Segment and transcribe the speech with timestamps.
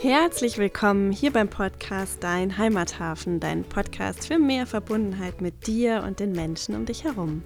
[0.00, 6.20] Herzlich willkommen hier beim Podcast Dein Heimathafen, dein Podcast für mehr Verbundenheit mit dir und
[6.20, 7.42] den Menschen um dich herum.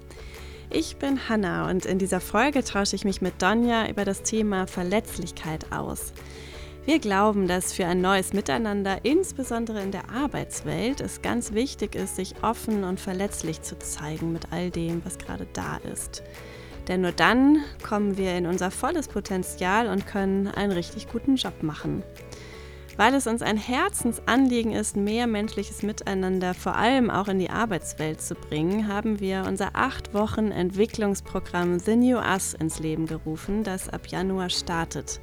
[0.68, 4.66] Ich bin Hanna und in dieser Folge tausche ich mich mit Donja über das Thema
[4.66, 6.12] Verletzlichkeit aus.
[6.84, 12.16] Wir glauben, dass für ein neues Miteinander, insbesondere in der Arbeitswelt, es ganz wichtig ist,
[12.16, 16.22] sich offen und verletzlich zu zeigen mit all dem, was gerade da ist.
[16.88, 21.62] Denn nur dann kommen wir in unser volles Potenzial und können einen richtig guten Job
[21.62, 22.02] machen.
[22.96, 28.20] Weil es uns ein Herzensanliegen ist, mehr menschliches Miteinander vor allem auch in die Arbeitswelt
[28.20, 33.88] zu bringen, haben wir unser acht Wochen Entwicklungsprogramm The New Us ins Leben gerufen, das
[33.88, 35.20] ab Januar startet.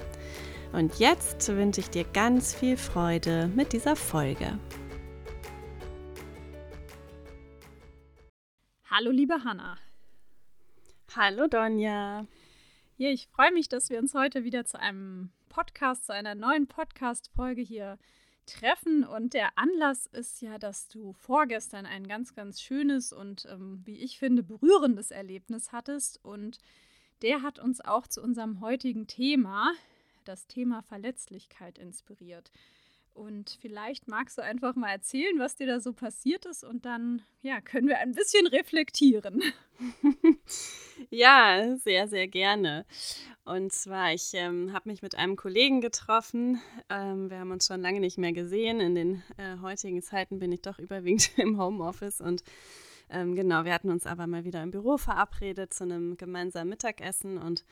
[0.73, 4.59] Und jetzt wünsche ich dir ganz viel Freude mit dieser Folge.
[8.91, 9.77] Hallo, liebe Hanna.
[11.15, 12.25] Hallo, Donja.
[12.97, 16.67] Ja, ich freue mich, dass wir uns heute wieder zu einem Podcast, zu einer neuen
[16.67, 17.97] Podcast-Folge hier
[18.45, 19.03] treffen.
[19.03, 23.97] Und der Anlass ist ja, dass du vorgestern ein ganz, ganz schönes und, ähm, wie
[23.97, 26.23] ich finde, berührendes Erlebnis hattest.
[26.23, 26.59] Und
[27.21, 29.73] der hat uns auch zu unserem heutigen Thema,
[30.25, 32.51] das Thema Verletzlichkeit, inspiriert.
[33.13, 37.21] Und vielleicht magst du einfach mal erzählen, was dir da so passiert ist und dann
[37.41, 39.43] ja, können wir ein bisschen reflektieren.
[41.11, 42.85] ja, sehr, sehr gerne.
[43.45, 46.59] Und zwar, ich ähm, habe mich mit einem Kollegen getroffen.
[46.89, 48.79] Ähm, wir haben uns schon lange nicht mehr gesehen.
[48.79, 52.43] In den äh, heutigen Zeiten bin ich doch überwiegend im Homeoffice und
[53.09, 57.37] ähm, genau, wir hatten uns aber mal wieder im Büro verabredet zu einem gemeinsamen Mittagessen
[57.37, 57.63] und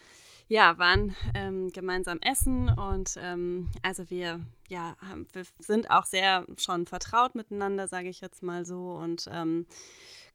[0.51, 4.97] ja, waren ähm, gemeinsam essen und ähm, also wir, ja,
[5.31, 9.65] wir sind auch sehr schon vertraut miteinander, sage ich jetzt mal so und ähm,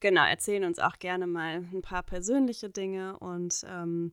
[0.00, 3.19] genau, erzählen uns auch gerne mal ein paar persönliche Dinge.
[3.19, 4.12] Und ähm,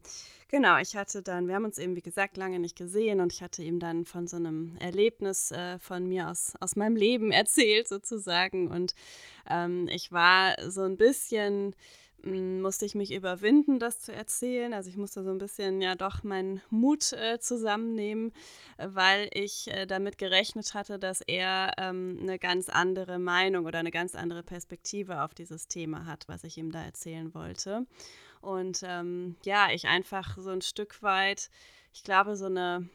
[0.50, 3.42] genau, ich hatte dann, wir haben uns eben, wie gesagt, lange nicht gesehen und ich
[3.42, 7.88] hatte ihm dann von so einem Erlebnis äh, von mir aus, aus meinem Leben erzählt,
[7.88, 8.68] sozusagen.
[8.68, 8.94] Und
[9.50, 11.76] ähm, ich war so ein bisschen
[12.24, 14.74] musste ich mich überwinden, das zu erzählen.
[14.74, 18.32] Also ich musste so ein bisschen ja doch meinen Mut äh, zusammennehmen,
[18.78, 23.92] weil ich äh, damit gerechnet hatte, dass er ähm, eine ganz andere Meinung oder eine
[23.92, 27.86] ganz andere Perspektive auf dieses Thema hat, was ich ihm da erzählen wollte.
[28.42, 31.50] Und ähm, ja, ich einfach so ein Stück weit,
[31.94, 32.90] ich glaube, so eine,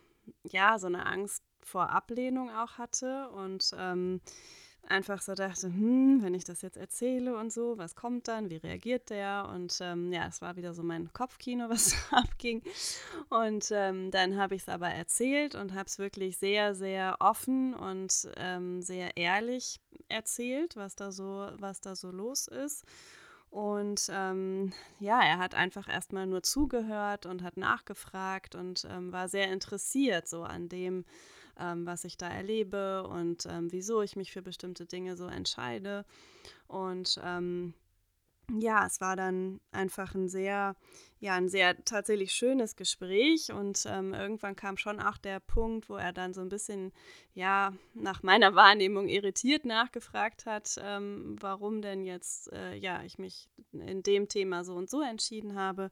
[0.44, 4.20] ja, so eine Angst vor Ablehnung auch hatte und ähm,
[4.86, 8.56] einfach so dachte, hm, wenn ich das jetzt erzähle und so, was kommt dann, wie
[8.56, 9.50] reagiert der?
[9.54, 12.62] Und ähm, ja, es war wieder so mein Kopfkino, was abging.
[13.28, 17.74] Und ähm, dann habe ich es aber erzählt und habe es wirklich sehr, sehr offen
[17.74, 22.84] und ähm, sehr ehrlich erzählt, was da so, was da so los ist.
[23.50, 29.28] Und ähm, ja, er hat einfach erstmal nur zugehört und hat nachgefragt und ähm, war
[29.28, 31.04] sehr interessiert so an dem,
[31.58, 36.04] ähm, was ich da erlebe und ähm, wieso ich mich für bestimmte Dinge so entscheide.
[36.66, 37.74] Und ähm,
[38.56, 40.74] ja, es war dann einfach ein sehr,
[41.20, 45.96] ja, ein sehr tatsächlich schönes Gespräch und ähm, irgendwann kam schon auch der Punkt, wo
[45.96, 46.92] er dann so ein bisschen,
[47.34, 53.50] ja, nach meiner Wahrnehmung irritiert nachgefragt hat, ähm, warum denn jetzt, äh, ja, ich mich
[53.72, 55.90] in dem Thema so und so entschieden habe.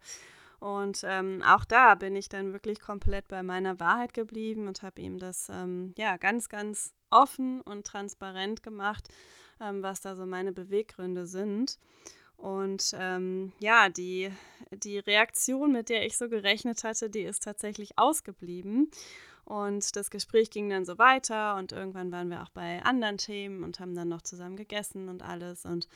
[0.59, 5.00] Und ähm, auch da bin ich dann wirklich komplett bei meiner Wahrheit geblieben und habe
[5.00, 9.09] ihm das ähm, ja ganz, ganz offen und transparent gemacht,
[9.61, 11.78] ähm, was da so meine Beweggründe sind.
[12.37, 14.31] Und ähm, ja, die,
[14.71, 18.91] die Reaktion, mit der ich so gerechnet hatte, die ist tatsächlich ausgeblieben.
[19.45, 23.62] Und das Gespräch ging dann so weiter und irgendwann waren wir auch bei anderen Themen
[23.62, 25.65] und haben dann noch zusammen gegessen und alles.
[25.65, 25.89] Und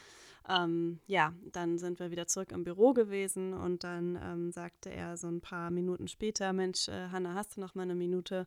[0.49, 5.17] ähm, ja, dann sind wir wieder zurück im Büro gewesen und dann ähm, sagte er
[5.17, 8.47] so ein paar Minuten später, Mensch, äh, Hanna, hast du noch mal eine Minute?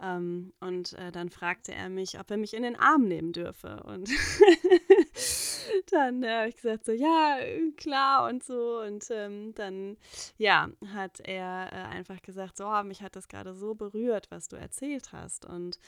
[0.00, 3.82] Ähm, und äh, dann fragte er mich, ob er mich in den Arm nehmen dürfe.
[3.84, 4.10] Und
[5.90, 7.38] dann äh, habe ich gesagt, so, ja,
[7.76, 8.80] klar und so.
[8.80, 9.96] Und ähm, dann,
[10.38, 14.48] ja, hat er äh, einfach gesagt, so, oh, mich hat das gerade so berührt, was
[14.48, 15.44] du erzählt hast.
[15.44, 15.78] Und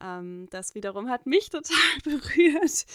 [0.00, 2.86] ähm, das wiederum hat mich total berührt,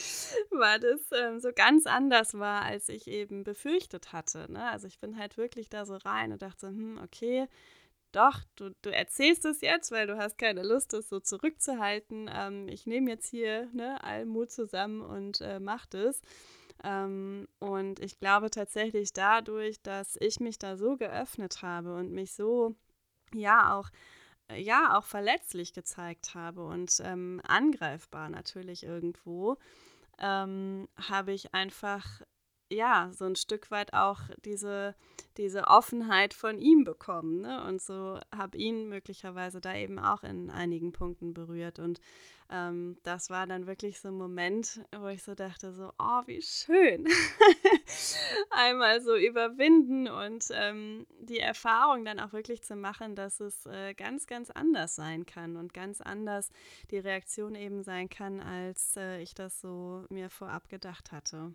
[0.51, 4.51] weil das ähm, so ganz anders war, als ich eben befürchtet hatte.
[4.51, 4.69] Ne?
[4.69, 7.47] Also ich bin halt wirklich da so rein und dachte, hm, okay,
[8.11, 12.29] doch, du, du erzählst es jetzt, weil du hast keine Lust, das so zurückzuhalten.
[12.33, 16.21] Ähm, ich nehme jetzt hier ne, allen Mut zusammen und äh, mach das.
[16.83, 22.33] Ähm, und ich glaube tatsächlich dadurch, dass ich mich da so geöffnet habe und mich
[22.33, 22.75] so
[23.33, 23.89] ja auch
[24.55, 29.57] ja auch verletzlich gezeigt habe und ähm, angreifbar natürlich irgendwo,
[30.19, 32.21] ähm, habe ich einfach
[32.69, 34.95] ja, so ein Stück weit auch diese,
[35.37, 37.41] diese Offenheit von ihm bekommen.
[37.41, 37.63] Ne?
[37.63, 41.79] Und so habe ihn möglicherweise da eben auch in einigen Punkten berührt.
[41.79, 41.99] Und
[42.49, 46.41] ähm, das war dann wirklich so ein Moment, wo ich so dachte, so, oh, wie
[46.41, 47.07] schön.
[48.51, 53.93] Einmal so überwinden und ähm, die Erfahrung dann auch wirklich zu machen, dass es äh,
[53.93, 56.49] ganz, ganz anders sein kann und ganz anders
[56.91, 61.53] die Reaktion eben sein kann, als äh, ich das so mir vorab gedacht hatte.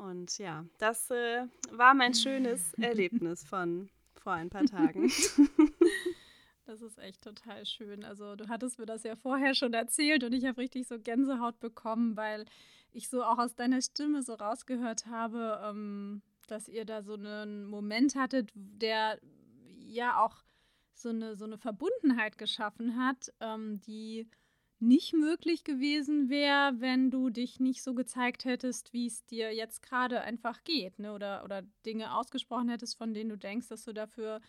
[0.00, 5.10] Und ja, das äh, war mein schönes Erlebnis von vor ein paar Tagen.
[6.66, 8.04] Das ist echt total schön.
[8.04, 11.58] Also du hattest mir das ja vorher schon erzählt und ich habe richtig so Gänsehaut
[11.58, 12.44] bekommen, weil
[12.92, 17.66] ich so auch aus deiner Stimme so rausgehört habe, ähm, dass ihr da so einen
[17.66, 19.18] Moment hattet, der
[19.80, 20.44] ja auch
[20.94, 24.28] so eine, so eine Verbundenheit geschaffen hat, ähm, die
[24.80, 29.82] nicht möglich gewesen wäre, wenn du dich nicht so gezeigt hättest, wie es dir jetzt
[29.82, 31.12] gerade einfach geht, ne?
[31.14, 34.40] Oder, oder Dinge ausgesprochen hättest, von denen du denkst, dass du dafür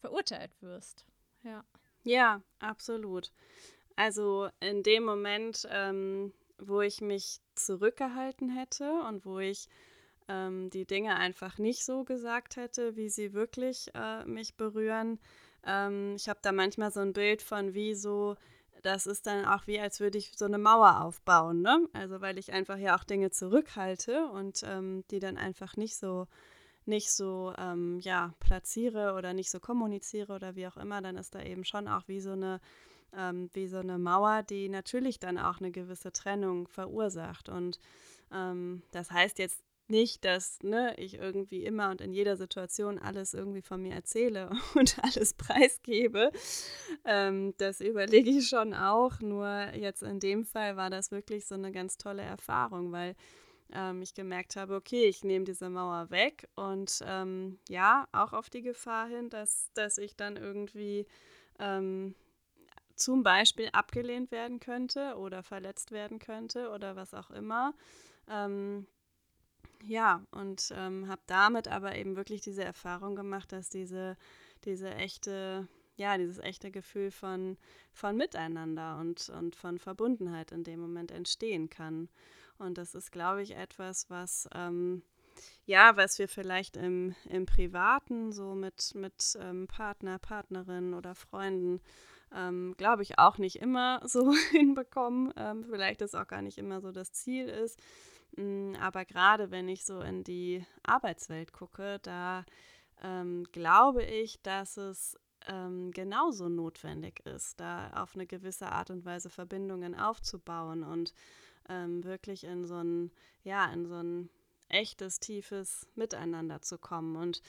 [0.00, 1.04] verurteilt wirst.
[1.42, 1.64] Ja.
[2.04, 3.32] Ja, absolut.
[3.96, 9.68] Also in dem Moment, ähm, wo ich mich zurückgehalten hätte und wo ich
[10.28, 15.20] ähm, die Dinge einfach nicht so gesagt hätte, wie sie wirklich äh, mich berühren.
[15.64, 18.36] Ähm, ich habe da manchmal so ein Bild von, wie so
[18.82, 21.88] das ist dann auch wie, als würde ich so eine Mauer aufbauen, ne?
[21.92, 26.26] Also weil ich einfach ja auch Dinge zurückhalte und ähm, die dann einfach nicht so
[26.84, 31.34] nicht so ähm, ja platziere oder nicht so kommuniziere oder wie auch immer, dann ist
[31.34, 32.60] da eben schon auch wie so eine
[33.16, 37.48] ähm, wie so eine Mauer, die natürlich dann auch eine gewisse Trennung verursacht.
[37.48, 37.78] Und
[38.32, 43.34] ähm, das heißt jetzt nicht, dass ne, ich irgendwie immer und in jeder Situation alles
[43.34, 46.30] irgendwie von mir erzähle und alles preisgebe.
[47.04, 49.20] Ähm, das überlege ich schon auch.
[49.20, 53.14] Nur jetzt in dem Fall war das wirklich so eine ganz tolle Erfahrung, weil
[53.72, 58.50] ähm, ich gemerkt habe, okay, ich nehme diese Mauer weg und ähm, ja, auch auf
[58.50, 61.06] die Gefahr hin, dass, dass ich dann irgendwie
[61.58, 62.14] ähm,
[62.96, 67.74] zum Beispiel abgelehnt werden könnte oder verletzt werden könnte oder was auch immer.
[69.84, 74.16] Ja, und ähm, habe damit aber eben wirklich diese Erfahrung gemacht, dass diese,
[74.64, 75.66] diese echte,
[75.96, 77.56] ja, dieses echte Gefühl von,
[77.92, 82.08] von Miteinander und, und von Verbundenheit in dem Moment entstehen kann.
[82.58, 85.02] Und das ist, glaube ich, etwas, was, ähm,
[85.66, 91.80] ja, was wir vielleicht im, im Privaten, so mit, mit ähm, Partner, Partnerin oder Freunden,
[92.34, 95.32] ähm, glaube ich, auch nicht immer so hinbekommen.
[95.36, 97.80] Ähm, vielleicht ist auch gar nicht immer so das Ziel ist.
[98.80, 102.44] Aber gerade wenn ich so in die Arbeitswelt gucke, da
[103.02, 105.18] ähm, glaube ich, dass es
[105.48, 111.12] ähm, genauso notwendig ist, da auf eine gewisse Art und Weise Verbindungen aufzubauen und
[111.68, 113.10] ähm, wirklich in so ein,
[113.42, 114.30] ja, in so ein
[114.68, 117.16] echtes, tiefes Miteinander zu kommen.
[117.16, 117.42] Und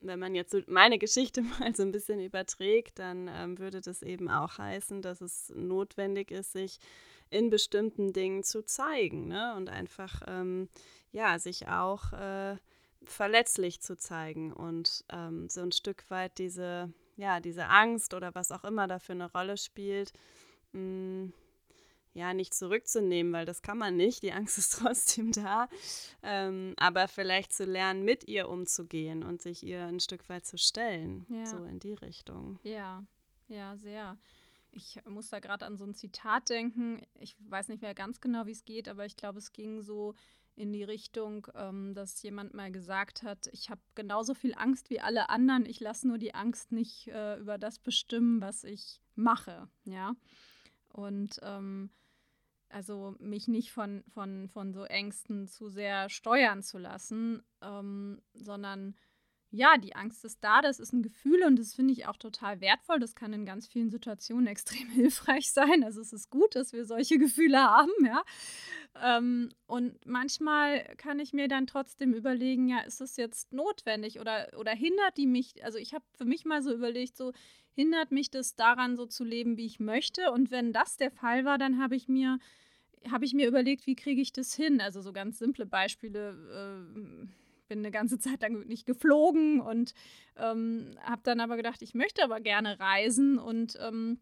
[0.00, 4.02] wenn man jetzt so meine Geschichte mal so ein bisschen überträgt, dann ähm, würde das
[4.02, 6.78] eben auch heißen, dass es notwendig ist, sich
[7.30, 9.54] in bestimmten Dingen zu zeigen ne?
[9.56, 10.68] und einfach ähm,
[11.12, 12.56] ja sich auch äh,
[13.02, 18.52] verletzlich zu zeigen und ähm, so ein Stück weit diese ja diese Angst oder was
[18.52, 20.12] auch immer dafür eine Rolle spielt
[20.72, 21.32] mh, mm,
[22.12, 24.22] ja, nicht zurückzunehmen, weil das kann man nicht.
[24.22, 25.68] Die Angst ist trotzdem da.
[26.22, 30.58] Ähm, aber vielleicht zu lernen, mit ihr umzugehen und sich ihr ein Stück weit zu
[30.58, 31.26] stellen.
[31.28, 31.46] Ja.
[31.46, 32.58] So in die Richtung.
[32.62, 33.04] Ja,
[33.48, 34.16] ja, sehr.
[34.72, 37.02] Ich muss da gerade an so ein Zitat denken.
[37.18, 40.14] Ich weiß nicht mehr ganz genau, wie es geht, aber ich glaube, es ging so
[40.56, 45.00] in die Richtung, ähm, dass jemand mal gesagt hat, ich habe genauso viel Angst wie
[45.00, 49.68] alle anderen, ich lasse nur die Angst nicht äh, über das bestimmen, was ich mache,
[49.84, 50.14] ja.
[50.88, 51.90] Und ähm,
[52.68, 58.94] also mich nicht von, von, von so Ängsten zu sehr steuern zu lassen, ähm, sondern
[59.52, 62.60] ja, die Angst ist da, das ist ein Gefühl und das finde ich auch total
[62.60, 63.00] wertvoll.
[63.00, 65.82] Das kann in ganz vielen Situationen extrem hilfreich sein.
[65.82, 68.22] Also es ist gut, dass wir solche Gefühle haben, ja.
[69.02, 74.48] Ähm, und manchmal kann ich mir dann trotzdem überlegen, ja, ist das jetzt notwendig oder,
[74.58, 77.32] oder hindert die mich, also ich habe für mich mal so überlegt, so
[77.72, 80.30] hindert mich das daran, so zu leben, wie ich möchte.
[80.30, 82.38] Und wenn das der Fall war, dann habe ich mir
[83.10, 84.80] habe ich mir überlegt, wie kriege ich das hin?
[84.80, 86.84] Also so ganz simple Beispiele.
[86.92, 89.94] Äh, bin eine ganze Zeit lang nicht geflogen und
[90.36, 94.20] ähm, habe dann aber gedacht, ich möchte aber gerne reisen und ähm,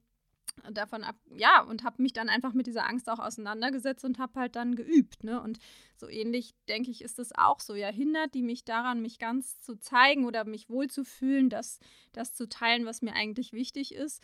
[0.72, 4.40] davon ab, ja, und habe mich dann einfach mit dieser Angst auch auseinandergesetzt und habe
[4.40, 5.40] halt dann geübt, ne?
[5.40, 5.58] Und
[5.96, 7.74] so ähnlich, denke ich, ist es auch so.
[7.74, 11.80] Ja, hindert die mich daran, mich ganz zu zeigen oder mich wohlzufühlen, das,
[12.12, 14.22] das zu teilen, was mir eigentlich wichtig ist.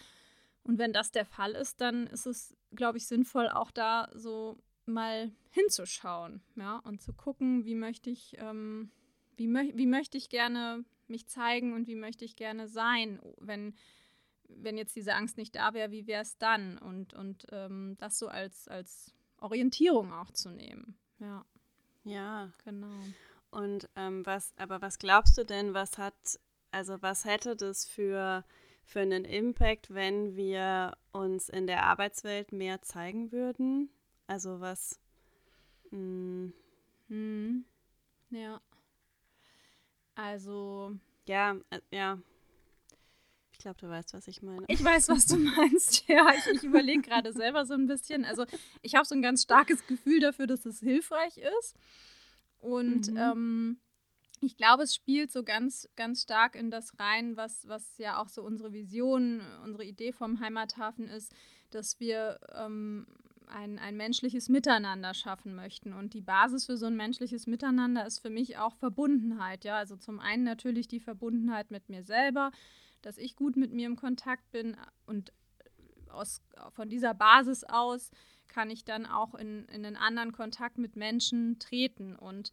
[0.63, 4.59] Und wenn das der Fall ist, dann ist es, glaube ich, sinnvoll, auch da so
[4.87, 8.91] mal hinzuschauen, ja, und zu gucken, wie möchte ich, ähm,
[9.37, 13.75] wie, mö wie möchte ich gerne mich zeigen und wie möchte ich gerne sein, wenn
[14.49, 16.79] wenn jetzt diese Angst nicht da wäre, wie wäre es dann?
[16.79, 20.97] Und, und ähm, das so als, als Orientierung auch zu nehmen.
[21.19, 21.45] Ja.
[22.05, 22.53] Ja.
[22.65, 23.01] Genau.
[23.51, 26.15] Und ähm, was, aber was glaubst du denn, was hat,
[26.71, 28.45] also was hätte das für,
[28.85, 33.91] für einen Impact, wenn wir uns in der Arbeitswelt mehr zeigen würden?
[34.27, 35.01] Also was.
[35.91, 36.53] Mh, hm.
[37.09, 37.65] hm.
[38.31, 38.61] Ja.
[40.15, 40.97] Also.
[41.27, 42.19] Ja, äh, ja.
[43.53, 44.65] Ich glaube, du weißt, was ich meine.
[44.69, 46.05] Ich weiß, was du meinst.
[46.09, 48.25] Ja, ich, ich überlege gerade selber so ein bisschen.
[48.25, 48.45] Also
[48.83, 51.77] ich habe so ein ganz starkes Gefühl dafür, dass es hilfreich ist.
[52.59, 53.17] Und mhm.
[53.17, 53.81] ähm,
[54.41, 58.29] ich glaube, es spielt so ganz, ganz stark in das rein, was, was ja auch
[58.29, 61.35] so unsere Vision, unsere Idee vom Heimathafen ist,
[61.71, 63.07] dass wir ähm,
[63.55, 65.93] ein, ein menschliches Miteinander schaffen möchten.
[65.93, 69.65] Und die Basis für so ein menschliches Miteinander ist für mich auch Verbundenheit.
[69.65, 72.51] Ja, also zum einen natürlich die Verbundenheit mit mir selber,
[73.03, 75.33] dass ich gut mit mir im Kontakt bin und
[76.09, 78.11] aus, von dieser Basis aus
[78.49, 82.15] kann ich dann auch in, in einen anderen Kontakt mit Menschen treten.
[82.15, 82.53] Und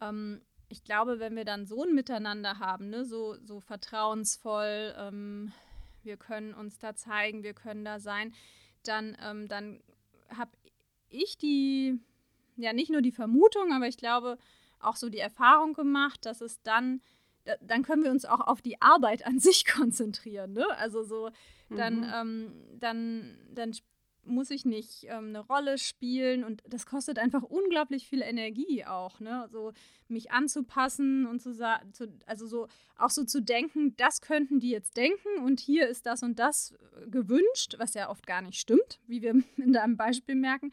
[0.00, 5.52] ähm, ich glaube, wenn wir dann so ein Miteinander haben, ne, so, so vertrauensvoll, ähm,
[6.02, 8.34] wir können uns da zeigen, wir können da sein,
[8.84, 9.80] dann, ähm, dann
[10.36, 10.50] habe
[11.08, 11.98] ich die,
[12.56, 14.38] ja nicht nur die Vermutung, aber ich glaube
[14.80, 17.00] auch so die Erfahrung gemacht, dass es dann
[17.62, 20.52] dann können wir uns auch auf die Arbeit an sich konzentrieren.
[20.52, 20.66] Ne?
[20.76, 21.30] Also so,
[21.70, 22.12] dann, mhm.
[22.14, 23.72] ähm, dann, dann
[24.28, 29.20] muss ich nicht ähm, eine Rolle spielen und das kostet einfach unglaublich viel Energie auch,
[29.20, 29.48] ne?
[29.50, 29.72] So
[30.08, 31.92] mich anzupassen und zu sagen,
[32.26, 36.22] also so auch so zu denken, das könnten die jetzt denken und hier ist das
[36.22, 36.74] und das
[37.10, 40.72] gewünscht, was ja oft gar nicht stimmt, wie wir in deinem Beispiel merken.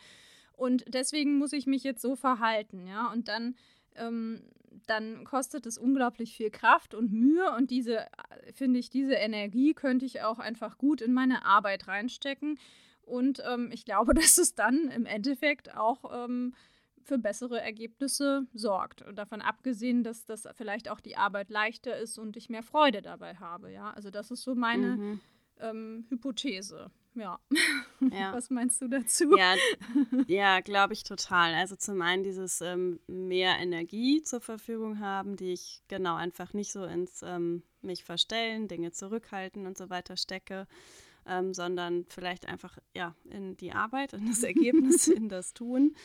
[0.53, 3.11] Und deswegen muss ich mich jetzt so verhalten, ja.
[3.11, 3.55] Und dann
[3.95, 4.41] ähm,
[4.87, 8.07] dann kostet es unglaublich viel Kraft und Mühe und diese,
[8.53, 12.59] finde ich, diese Energie könnte ich auch einfach gut in meine Arbeit reinstecken.
[13.05, 16.53] Und ähm, ich glaube, dass es dann im Endeffekt auch ähm,
[17.03, 19.01] für bessere Ergebnisse sorgt.
[19.03, 23.01] Und davon abgesehen, dass das vielleicht auch die Arbeit leichter ist und ich mehr Freude
[23.01, 23.71] dabei habe.
[23.71, 25.21] Ja, also das ist so meine mhm.
[25.59, 26.91] ähm, Hypothese.
[27.15, 27.39] Ja.
[28.11, 28.33] ja.
[28.33, 29.37] Was meinst du dazu?
[29.37, 29.55] Ja,
[30.27, 31.53] ja glaube ich total.
[31.53, 36.71] Also zum einen dieses ähm, mehr Energie zur Verfügung haben, die ich genau einfach nicht
[36.71, 40.67] so ins ähm, mich verstellen, Dinge zurückhalten und so weiter stecke,
[41.27, 45.95] ähm, sondern vielleicht einfach ja in die Arbeit, in das Ergebnis, in das Tun.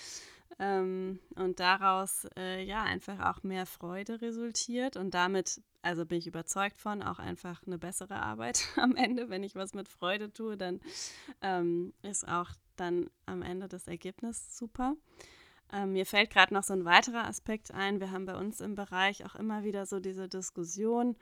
[0.58, 6.26] Ähm, und daraus äh, ja einfach auch mehr Freude resultiert und damit, also bin ich
[6.26, 9.30] überzeugt von, auch einfach eine bessere Arbeit am Ende.
[9.30, 10.80] Wenn ich was mit Freude tue, dann
[11.40, 14.96] ähm, ist auch dann am Ende das Ergebnis super.
[15.72, 18.00] Ähm, mir fällt gerade noch so ein weiterer Aspekt ein.
[18.00, 21.16] Wir haben bei uns im Bereich auch immer wieder so diese Diskussion,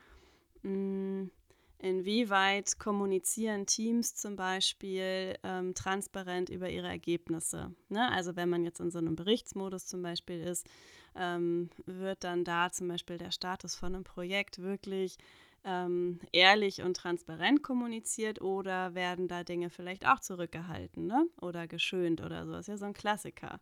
[0.62, 1.30] mh, hm,
[1.80, 7.72] Inwieweit kommunizieren Teams zum Beispiel ähm, transparent über ihre Ergebnisse?
[7.88, 8.10] Ne?
[8.10, 10.66] Also wenn man jetzt in so einem Berichtsmodus zum Beispiel ist,
[11.14, 15.18] ähm, wird dann da zum Beispiel der Status von einem Projekt wirklich
[15.64, 21.26] ähm, ehrlich und transparent kommuniziert oder werden da Dinge vielleicht auch zurückgehalten ne?
[21.40, 22.52] oder geschönt oder so?
[22.52, 23.60] Das ist ja so ein Klassiker.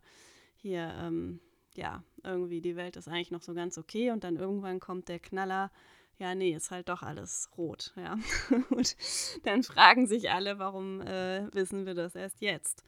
[0.55, 1.39] Hier, ähm,
[1.75, 5.19] ja, irgendwie die Welt ist eigentlich noch so ganz okay und dann irgendwann kommt der
[5.19, 5.71] Knaller
[6.19, 8.17] ja, nee, ist halt doch alles rot, ja.
[8.69, 8.95] Und
[9.43, 12.83] dann fragen sich alle, warum äh, wissen wir das erst jetzt?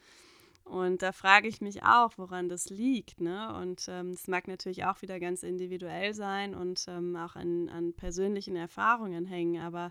[0.64, 3.20] Und da frage ich mich auch, woran das liegt.
[3.20, 3.52] Ne?
[3.54, 7.92] Und es ähm, mag natürlich auch wieder ganz individuell sein und ähm, auch an, an,
[7.92, 9.60] persönlichen Erfahrungen hängen.
[9.60, 9.90] Aber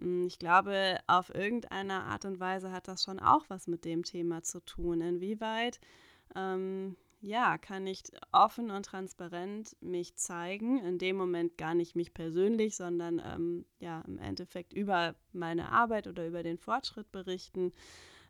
[0.00, 4.02] hm, ich glaube, auf irgendeine Art und Weise hat das schon auch was mit dem
[4.02, 5.02] Thema zu tun.
[5.02, 5.78] Inwieweit
[6.34, 10.78] ähm, ja, kann ich offen und transparent mich zeigen.
[10.78, 16.06] In dem Moment gar nicht mich persönlich, sondern ähm, ja, im Endeffekt über meine Arbeit
[16.06, 17.72] oder über den Fortschritt berichten,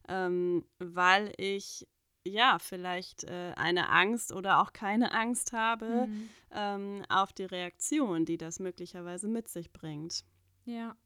[0.09, 1.87] ähm, weil ich
[2.27, 6.31] ja vielleicht äh, eine Angst oder auch keine Angst habe mhm.
[6.53, 10.25] ähm, auf die Reaktion, die das möglicherweise mit sich bringt.
[10.65, 10.97] Ja,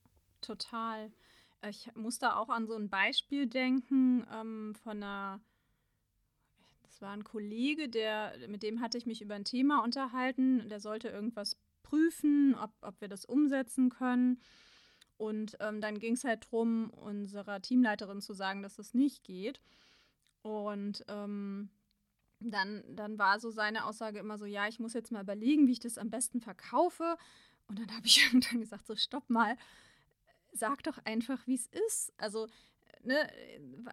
[0.40, 1.12] total.
[1.68, 5.40] Ich muss da auch an so ein Beispiel denken ähm, von einer
[7.02, 10.68] war ein Kollege, der, mit dem hatte ich mich über ein Thema unterhalten.
[10.68, 14.40] Der sollte irgendwas prüfen, ob, ob wir das umsetzen können.
[15.18, 19.60] Und ähm, dann ging es halt darum, unserer Teamleiterin zu sagen, dass es nicht geht.
[20.42, 21.70] Und ähm,
[22.40, 25.72] dann, dann war so seine Aussage immer so, ja, ich muss jetzt mal überlegen, wie
[25.72, 27.16] ich das am besten verkaufe.
[27.68, 29.56] Und dann habe ich irgendwann gesagt, so stopp mal,
[30.52, 32.12] sag doch einfach, wie es ist.
[32.16, 32.48] Also,
[33.02, 33.28] ne,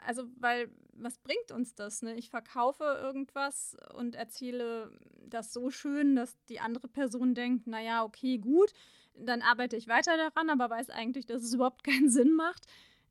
[0.05, 2.01] also, weil, was bringt uns das?
[2.01, 2.15] Ne?
[2.15, 4.91] Ich verkaufe irgendwas und erzähle
[5.27, 8.73] das so schön, dass die andere Person denkt, naja, okay, gut,
[9.15, 12.65] dann arbeite ich weiter daran, aber weiß eigentlich, dass es überhaupt keinen Sinn macht.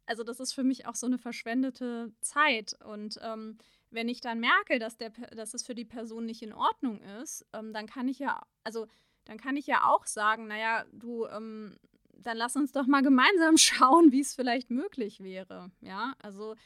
[0.07, 2.77] Also, das ist für mich auch so eine verschwendete Zeit.
[2.85, 3.59] Und ähm,
[3.91, 7.47] wenn ich dann merke, dass, der, dass es für die Person nicht in Ordnung ist,
[7.53, 8.87] ähm, dann kann ich ja, also
[9.25, 11.77] dann kann ich ja auch sagen, naja, du, ähm,
[12.19, 15.71] dann lass uns doch mal gemeinsam schauen, wie es vielleicht möglich wäre.
[15.81, 16.57] Ja, also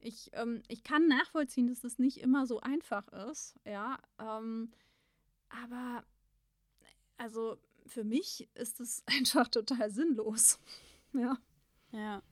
[0.00, 3.98] ich, ähm, ich kann nachvollziehen, dass das nicht immer so einfach ist, ja.
[4.18, 4.72] Ähm,
[5.48, 6.04] aber
[7.16, 10.58] also für mich ist es einfach total sinnlos.
[11.12, 11.36] ja.
[11.92, 12.22] Ja.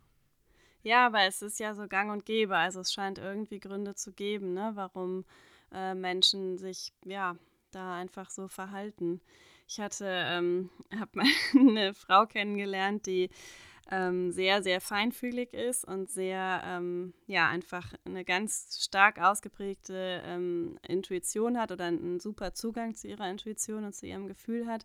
[0.82, 2.56] Ja, aber es ist ja so gang und gäbe.
[2.56, 5.26] Also es scheint irgendwie Gründe zu geben, ne, warum
[5.72, 7.36] äh, Menschen sich ja
[7.70, 9.20] da einfach so verhalten.
[9.70, 13.30] Ich hatte, ähm, habe mal eine Frau kennengelernt, die
[13.92, 20.76] ähm, sehr, sehr feinfühlig ist und sehr, ähm, ja, einfach eine ganz stark ausgeprägte ähm,
[20.86, 24.84] Intuition hat oder einen super Zugang zu ihrer Intuition und zu ihrem Gefühl hat.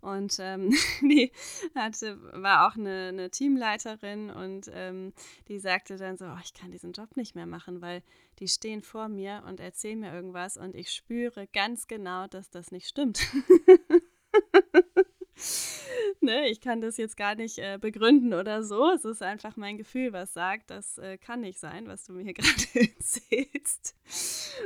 [0.00, 0.72] Und ähm,
[1.02, 1.32] die
[1.74, 5.12] hatte, war auch eine, eine Teamleiterin und ähm,
[5.48, 8.02] die sagte dann so, oh, ich kann diesen Job nicht mehr machen, weil
[8.38, 12.70] die stehen vor mir und erzählen mir irgendwas und ich spüre ganz genau, dass das
[12.70, 13.20] nicht stimmt.
[16.24, 18.90] ne, ich kann das jetzt gar nicht äh, begründen oder so.
[18.90, 22.32] Es ist einfach mein Gefühl, was sagt, das äh, kann nicht sein, was du mir
[22.34, 23.96] gerade erzählst.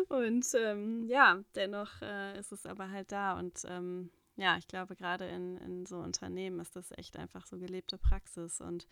[0.09, 3.39] Und ähm, ja, dennoch äh, ist es aber halt da.
[3.39, 7.57] Und ähm, ja, ich glaube, gerade in, in so Unternehmen ist das echt einfach so
[7.59, 8.61] gelebte Praxis.
[8.61, 8.87] Und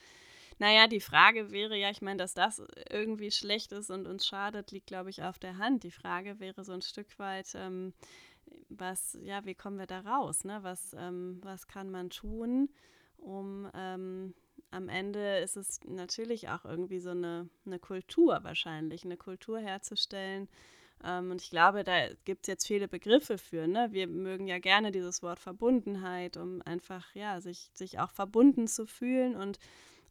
[0.59, 4.71] naja, die Frage wäre ja, ich meine, dass das irgendwie schlecht ist und uns schadet,
[4.71, 5.83] liegt, glaube ich, auf der Hand.
[5.83, 7.92] Die Frage wäre so ein Stück weit, ähm,
[8.68, 10.44] was, ja, wie kommen wir da raus?
[10.44, 10.59] Ne?
[10.62, 12.68] Was, ähm, was kann man tun,
[13.18, 14.35] um ähm,
[14.71, 20.48] am Ende ist es natürlich auch irgendwie so eine, eine Kultur wahrscheinlich, eine Kultur herzustellen,
[21.05, 23.66] ähm, und ich glaube, da gibt es jetzt viele Begriffe für.
[23.66, 23.88] Ne?
[23.90, 28.87] Wir mögen ja gerne dieses Wort Verbundenheit, um einfach ja, sich, sich auch verbunden zu
[28.87, 29.59] fühlen und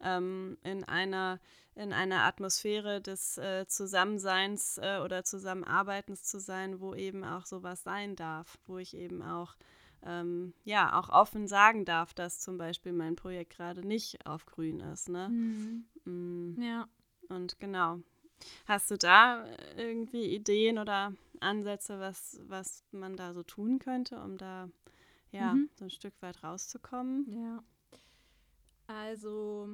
[0.04, 1.40] ähm, in, einer,
[1.76, 7.84] in einer Atmosphäre des äh, Zusammenseins äh, oder Zusammenarbeitens zu sein, wo eben auch sowas
[7.84, 9.56] sein darf, wo ich eben auch
[10.04, 14.80] ähm, ja, auch offen sagen darf, dass zum Beispiel mein Projekt gerade nicht auf grün
[14.80, 15.10] ist.
[15.10, 15.30] Ne?
[15.30, 15.86] Mhm.
[16.06, 16.62] Mm.
[16.62, 16.88] Ja.
[17.30, 18.00] Und genau,
[18.66, 19.46] Hast du da
[19.78, 24.70] irgendwie Ideen oder Ansätze, was, was man da so tun könnte, um da
[25.32, 25.70] ja mhm.
[25.76, 27.26] so ein Stück weit rauszukommen?
[27.30, 27.64] Ja.
[28.92, 29.70] Also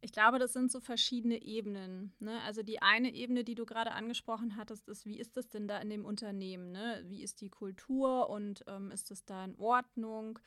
[0.00, 2.12] ich glaube, das sind so verschiedene Ebenen.
[2.20, 2.40] Ne?
[2.42, 5.78] Also die eine Ebene, die du gerade angesprochen hattest, ist, wie ist das denn da
[5.78, 6.70] in dem Unternehmen?
[6.70, 7.02] Ne?
[7.06, 10.38] Wie ist die Kultur und ähm, ist das da in Ordnung?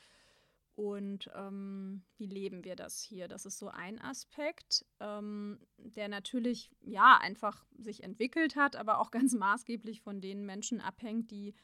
[0.74, 3.28] Und ähm, wie leben wir das hier?
[3.28, 9.10] Das ist so ein Aspekt, ähm, der natürlich ja einfach sich entwickelt hat, aber auch
[9.10, 11.54] ganz maßgeblich von den Menschen abhängt, die,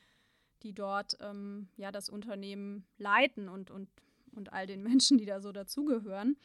[0.62, 3.88] die dort ähm, ja das Unternehmen leiten und, und,
[4.38, 6.36] und all den Menschen, die da so dazugehören.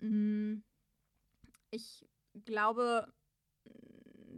[0.00, 0.62] Mm,
[1.70, 2.04] ich
[2.44, 3.12] glaube,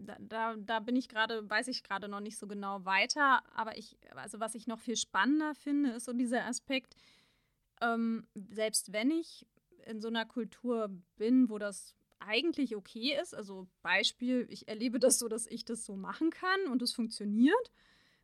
[0.06, 3.78] da, da, da, bin ich gerade, weiß ich gerade noch nicht so genau weiter, aber
[3.78, 6.96] ich, also was ich noch viel spannender finde, ist so dieser Aspekt,
[7.80, 9.46] ähm, selbst wenn ich
[9.86, 15.18] in so einer Kultur bin, wo das eigentlich okay ist, also Beispiel, ich erlebe das
[15.18, 17.70] so, dass ich das so machen kann und es funktioniert,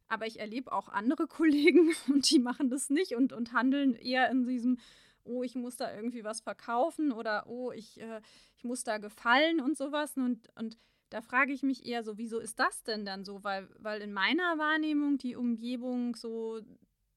[0.08, 4.30] aber ich erlebe auch andere Kollegen und die machen das nicht und, und handeln eher
[4.30, 4.78] in diesem,
[5.24, 8.20] oh, ich muss da irgendwie was verkaufen oder oh, ich, äh,
[8.56, 10.16] ich muss da gefallen und sowas.
[10.16, 10.78] Und, und
[11.10, 13.44] da frage ich mich eher so, wieso ist das denn dann so?
[13.44, 16.60] Weil, weil in meiner Wahrnehmung die Umgebung so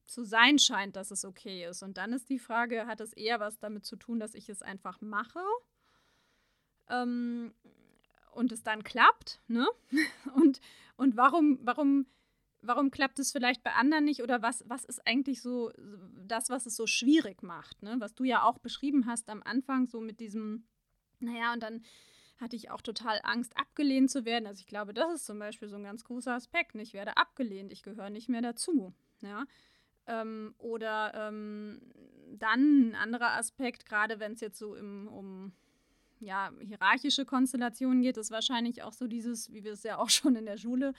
[0.04, 1.82] zu sein scheint, dass es okay ist.
[1.82, 4.62] Und dann ist die Frage, hat es eher was damit zu tun, dass ich es
[4.62, 5.40] einfach mache
[6.88, 7.54] ähm,
[8.32, 9.66] und es dann klappt, ne?
[10.34, 10.60] Und,
[10.96, 12.06] und warum, warum,
[12.62, 14.22] warum klappt es vielleicht bei anderen nicht?
[14.22, 15.70] Oder was, was ist eigentlich so
[16.26, 17.96] das, was es so schwierig macht, ne?
[17.98, 20.64] Was du ja auch beschrieben hast am Anfang, so mit diesem,
[21.20, 21.82] naja, und dann
[22.38, 24.46] hatte ich auch total Angst, abgelehnt zu werden.
[24.46, 26.74] Also ich glaube, das ist zum Beispiel so ein ganz großer Aspekt.
[26.74, 28.92] Ich werde abgelehnt, ich gehöre nicht mehr dazu.
[29.20, 29.44] Ja.
[30.06, 31.80] Ähm, oder ähm,
[32.32, 35.52] dann ein anderer Aspekt, gerade wenn es jetzt so im, um
[36.18, 40.34] ja, hierarchische Konstellationen geht, ist wahrscheinlich auch so dieses, wie wir es ja auch schon
[40.36, 40.94] in der Schule,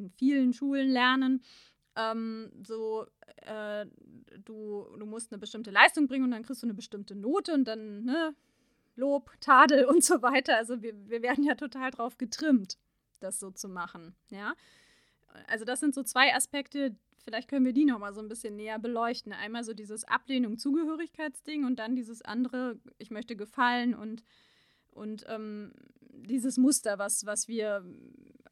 [0.00, 1.42] in vielen Schulen lernen,
[1.96, 3.86] ähm, so, äh,
[4.44, 7.64] du, du musst eine bestimmte Leistung bringen und dann kriegst du eine bestimmte Note und
[7.64, 8.34] dann, ne,
[8.96, 10.56] Lob, Tadel und so weiter.
[10.56, 12.78] Also wir, wir werden ja total drauf getrimmt,
[13.20, 14.54] das so zu machen, ja.
[15.46, 18.56] Also das sind so zwei Aspekte, vielleicht können wir die noch mal so ein bisschen
[18.56, 19.32] näher beleuchten.
[19.32, 24.24] Einmal so dieses Ablehnung-Zugehörigkeitsding und dann dieses andere, ich möchte gefallen und,
[24.90, 27.84] und ähm, dieses Muster, was, was wir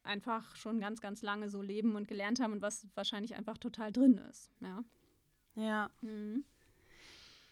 [0.03, 3.91] einfach schon ganz, ganz lange so leben und gelernt haben und was wahrscheinlich einfach total
[3.91, 4.51] drin ist.
[4.59, 4.83] Ja.
[5.55, 5.89] Ja.
[6.01, 6.45] Mhm.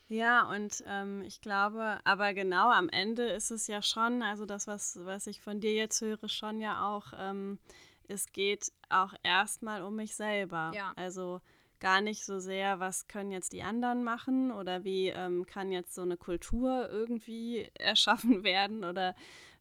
[0.09, 4.65] Ja, und ähm, ich glaube, aber genau am Ende ist es ja schon, also das,
[4.65, 7.59] was, was ich von dir jetzt höre, schon ja auch, ähm,
[8.07, 10.71] es geht auch erstmal um mich selber.
[10.73, 10.93] Ja.
[10.95, 11.41] Also
[11.79, 15.93] gar nicht so sehr, was können jetzt die anderen machen oder wie ähm, kann jetzt
[15.93, 19.13] so eine Kultur irgendwie erschaffen werden oder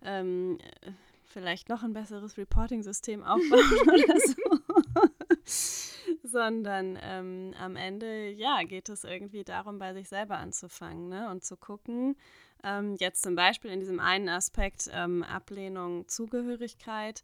[0.03, 0.59] ähm,
[1.37, 5.44] vielleicht noch ein besseres Reporting-System aufbauen oder so.
[6.22, 11.29] Sondern ähm, am Ende, ja, geht es irgendwie darum, bei sich selber anzufangen ne?
[11.29, 12.16] und zu gucken,
[12.64, 17.22] ähm, jetzt zum Beispiel in diesem einen Aspekt ähm, Ablehnung, Zugehörigkeit,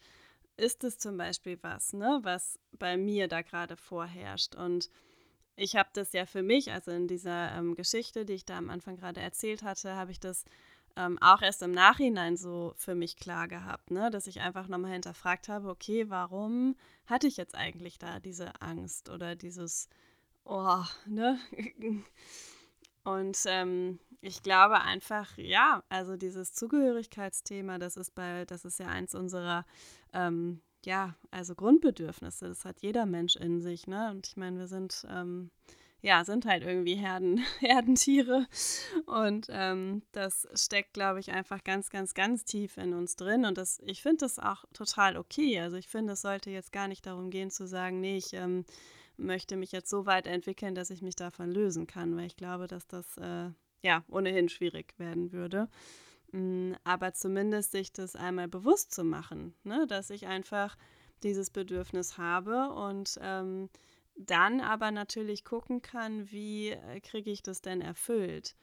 [0.59, 4.55] ist es zum Beispiel was, ne, was bei mir da gerade vorherrscht.
[4.55, 4.91] Und
[5.57, 8.69] ich habe das ja für mich, also in dieser ähm, Geschichte, die ich da am
[8.69, 10.45] Anfang gerade erzählt hatte, habe ich das
[10.97, 14.11] ähm, auch erst im Nachhinein so für mich klar gehabt, ne?
[14.11, 16.77] dass ich einfach nochmal hinterfragt habe, okay, warum
[17.07, 19.89] hatte ich jetzt eigentlich da diese Angst oder dieses,
[20.45, 21.39] oh, ne?
[23.05, 28.87] Und ähm, ich glaube einfach, ja, also dieses Zugehörigkeitsthema, das ist bei, das ist ja
[28.87, 29.67] eins unserer,
[30.13, 32.49] ähm, ja, also Grundbedürfnisse.
[32.49, 34.11] Das hat jeder Mensch in sich, ne?
[34.11, 35.51] Und ich meine, wir sind, ähm,
[36.03, 38.47] ja, sind halt irgendwie Herden, Herdentiere.
[39.07, 43.45] Und ähm, das steckt, glaube ich, einfach ganz, ganz, ganz tief in uns drin.
[43.45, 45.61] Und das, ich finde das auch total okay.
[45.61, 48.65] Also ich finde, es sollte jetzt gar nicht darum gehen zu sagen, nee, ich ähm,
[49.17, 52.67] möchte mich jetzt so weit entwickeln, dass ich mich davon lösen kann, weil ich glaube,
[52.67, 53.51] dass das äh,
[53.83, 55.69] ja ohnehin schwierig werden würde.
[56.33, 59.87] Mm, aber zumindest sich das einmal bewusst zu machen, ne?
[59.87, 60.77] dass ich einfach
[61.23, 63.69] dieses Bedürfnis habe und ähm,
[64.17, 68.55] dann aber natürlich gucken kann, wie äh, kriege ich das denn erfüllt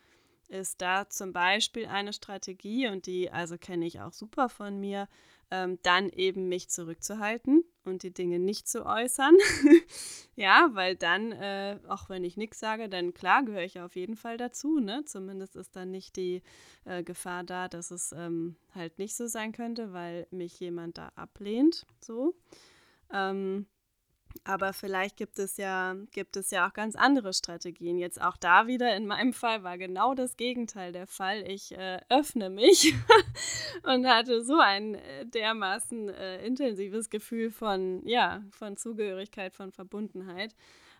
[0.50, 5.08] ist da zum Beispiel eine Strategie, und die also kenne ich auch super von mir,
[5.52, 9.36] ähm, dann eben mich zurückzuhalten und die Dinge nicht zu äußern.
[10.36, 14.16] ja, weil dann, äh, auch wenn ich nichts sage, dann klar gehöre ich auf jeden
[14.16, 14.80] Fall dazu.
[14.80, 15.06] Ne?
[15.06, 16.44] Zumindest ist dann nicht die
[16.86, 21.12] äh, Gefahr da, dass es ähm, halt nicht so sein könnte, weil mich jemand da
[21.16, 21.86] ablehnt.
[22.00, 22.36] So.
[23.12, 23.66] Ähm,
[24.50, 28.00] aber vielleicht gibt es ja, gibt es ja auch ganz andere Strategien.
[28.00, 31.48] Jetzt auch da wieder in meinem Fall war genau das Gegenteil der Fall.
[31.48, 32.96] Ich äh, öffne mich
[33.84, 40.56] und hatte so ein äh, dermaßen äh, intensives Gefühl von, ja, von Zugehörigkeit, von Verbundenheit.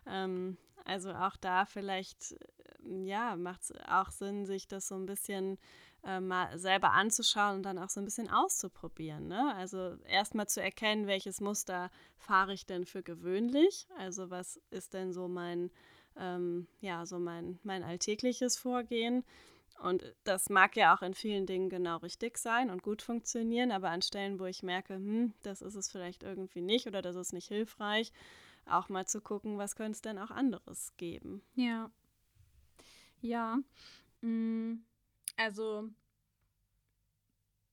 [0.06, 2.36] Ähm, also auch da vielleicht,
[2.84, 5.58] äh, ja, macht es auch Sinn, sich das so ein bisschen
[6.04, 9.28] äh, mal selber anzuschauen und dann auch so ein bisschen auszuprobieren.
[9.28, 9.54] Ne?
[9.56, 13.86] Also erstmal zu erkennen, welches Muster fahre ich denn für gewöhnlich.
[13.98, 15.70] Also was ist denn so mein,
[16.16, 19.24] ähm, ja, so mein, mein alltägliches Vorgehen.
[19.82, 23.88] Und das mag ja auch in vielen Dingen genau richtig sein und gut funktionieren, aber
[23.88, 27.32] an Stellen, wo ich merke, hm, das ist es vielleicht irgendwie nicht oder das ist
[27.32, 28.12] nicht hilfreich,
[28.66, 31.42] auch mal zu gucken, was könnte es denn auch anderes geben.
[31.54, 31.90] Ja.
[33.22, 33.58] Ja.
[34.20, 34.82] Mm.
[35.40, 35.88] Also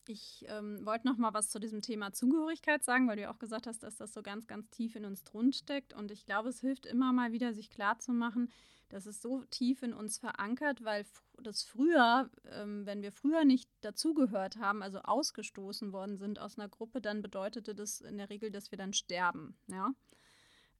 [0.07, 3.39] ich ähm, wollte noch mal was zu diesem Thema Zugehörigkeit sagen, weil du ja auch
[3.39, 5.93] gesagt hast, dass das so ganz, ganz tief in uns drin steckt.
[5.93, 8.49] Und ich glaube, es hilft immer mal wieder, sich klarzumachen,
[8.87, 11.05] dass es so tief in uns verankert, weil
[11.43, 16.69] das früher, ähm, wenn wir früher nicht dazugehört haben, also ausgestoßen worden sind aus einer
[16.69, 19.57] Gruppe, dann bedeutete das in der Regel, dass wir dann sterben.
[19.67, 19.91] Ja.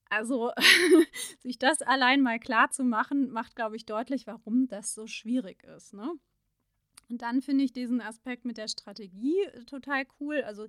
[0.10, 0.54] Also
[1.40, 5.64] sich das allein mal klar zu machen, macht, glaube ich, deutlich, warum das so schwierig
[5.64, 5.94] ist.
[5.94, 6.14] Ne?
[7.10, 10.42] Und dann finde ich diesen Aspekt mit der Strategie äh, total cool.
[10.42, 10.68] Also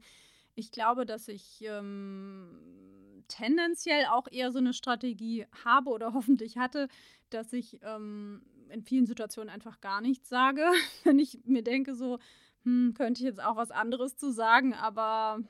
[0.55, 6.89] ich glaube, dass ich ähm, tendenziell auch eher so eine Strategie habe oder hoffentlich hatte,
[7.31, 10.65] dass ich ähm, in vielen Situationen einfach gar nichts sage.
[11.05, 12.19] Wenn ich mir denke, so,
[12.65, 15.41] hm, könnte ich jetzt auch was anderes zu sagen, aber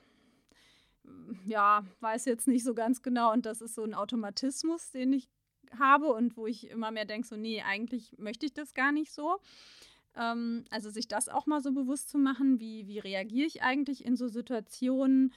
[1.47, 3.33] ja, weiß jetzt nicht so ganz genau.
[3.33, 5.29] Und das ist so ein Automatismus, den ich
[5.79, 9.13] habe und wo ich immer mehr denke, so, nee, eigentlich möchte ich das gar nicht
[9.13, 9.39] so.
[10.17, 14.05] Ähm, also sich das auch mal so bewusst zu machen, wie, wie reagiere ich eigentlich
[14.05, 15.33] in so Situationen,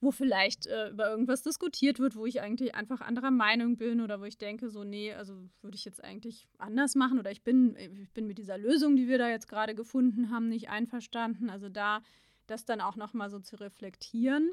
[0.00, 4.20] wo vielleicht äh, über irgendwas diskutiert wird, wo ich eigentlich einfach anderer Meinung bin oder
[4.20, 7.76] wo ich denke, so, nee, also würde ich jetzt eigentlich anders machen oder ich bin,
[7.76, 11.48] ich bin mit dieser Lösung, die wir da jetzt gerade gefunden haben, nicht einverstanden.
[11.48, 12.02] Also da
[12.46, 14.52] das dann auch nochmal so zu reflektieren.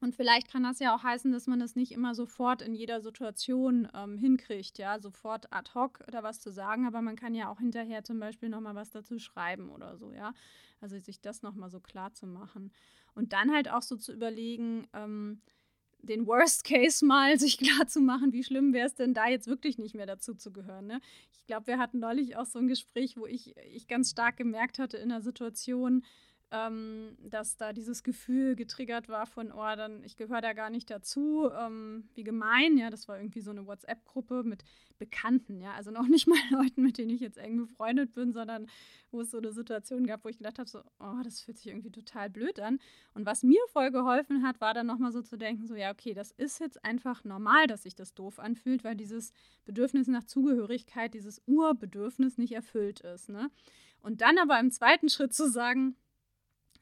[0.00, 3.00] Und vielleicht kann das ja auch heißen, dass man das nicht immer sofort in jeder
[3.00, 7.48] Situation ähm, hinkriegt, ja, sofort ad hoc oder was zu sagen, aber man kann ja
[7.50, 10.34] auch hinterher zum Beispiel nochmal was dazu schreiben oder so, ja.
[10.80, 12.72] Also sich das nochmal so klar zu machen.
[13.14, 15.40] Und dann halt auch so zu überlegen, ähm,
[16.02, 19.46] den Worst Case mal sich klar zu machen, wie schlimm wäre es denn da jetzt
[19.46, 20.86] wirklich nicht mehr dazu zu gehören.
[20.86, 21.00] Ne?
[21.32, 24.78] Ich glaube, wir hatten neulich auch so ein Gespräch, wo ich, ich ganz stark gemerkt
[24.78, 26.04] hatte in der Situation,
[26.52, 30.88] ähm, dass da dieses Gefühl getriggert war von, oh, dann, ich gehöre da gar nicht
[30.90, 34.62] dazu, ähm, wie gemein, ja, das war irgendwie so eine WhatsApp-Gruppe mit
[34.98, 38.68] Bekannten, ja, also noch nicht mal Leuten, mit denen ich jetzt eng befreundet bin, sondern
[39.10, 41.66] wo es so eine Situation gab, wo ich gedacht habe, so, oh, das fühlt sich
[41.66, 42.78] irgendwie total blöd an.
[43.14, 46.14] Und was mir voll geholfen hat, war dann nochmal so zu denken, so, ja, okay,
[46.14, 49.32] das ist jetzt einfach normal, dass sich das doof anfühlt, weil dieses
[49.64, 53.50] Bedürfnis nach Zugehörigkeit, dieses Urbedürfnis nicht erfüllt ist, ne.
[54.00, 55.96] Und dann aber im zweiten Schritt zu sagen,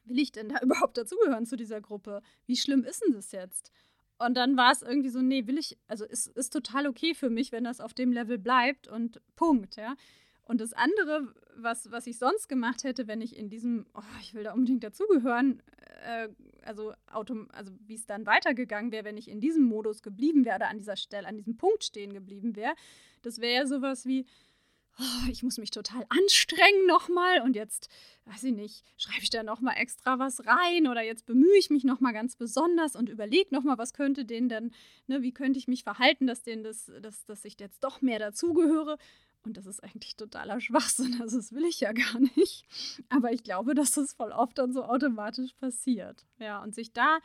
[0.05, 2.21] will ich denn da überhaupt dazugehören zu dieser Gruppe?
[2.45, 3.71] Wie schlimm ist denn das jetzt?
[4.17, 7.29] Und dann war es irgendwie so, nee, will ich, also ist, ist total okay für
[7.29, 9.95] mich, wenn das auf dem Level bleibt und Punkt, ja.
[10.43, 14.35] Und das andere, was, was ich sonst gemacht hätte, wenn ich in diesem, oh, ich
[14.35, 15.61] will da unbedingt dazugehören,
[16.03, 16.29] äh,
[16.61, 20.57] also, autom also wie es dann weitergegangen wäre, wenn ich in diesem Modus geblieben wäre
[20.57, 22.75] oder an dieser Stelle, an diesem Punkt stehen geblieben wäre,
[23.23, 24.25] das wäre ja sowas wie,
[24.99, 27.89] oh, ich muss mich total anstrengen nochmal und jetzt,
[28.25, 31.83] weiß ich nicht, schreibe ich da nochmal extra was rein oder jetzt bemühe ich mich
[31.83, 34.71] nochmal ganz besonders und überlege nochmal, was könnte denen denn,
[35.07, 38.19] ne, wie könnte ich mich verhalten, dass denen das, dass, dass ich jetzt doch mehr
[38.19, 38.97] dazugehöre.
[39.43, 41.17] Und das ist eigentlich totaler Schwachsinn.
[41.21, 42.65] Also, das will ich ja gar nicht.
[43.09, 46.25] Aber ich glaube, dass das voll oft dann so automatisch passiert.
[46.39, 47.19] Ja, und sich da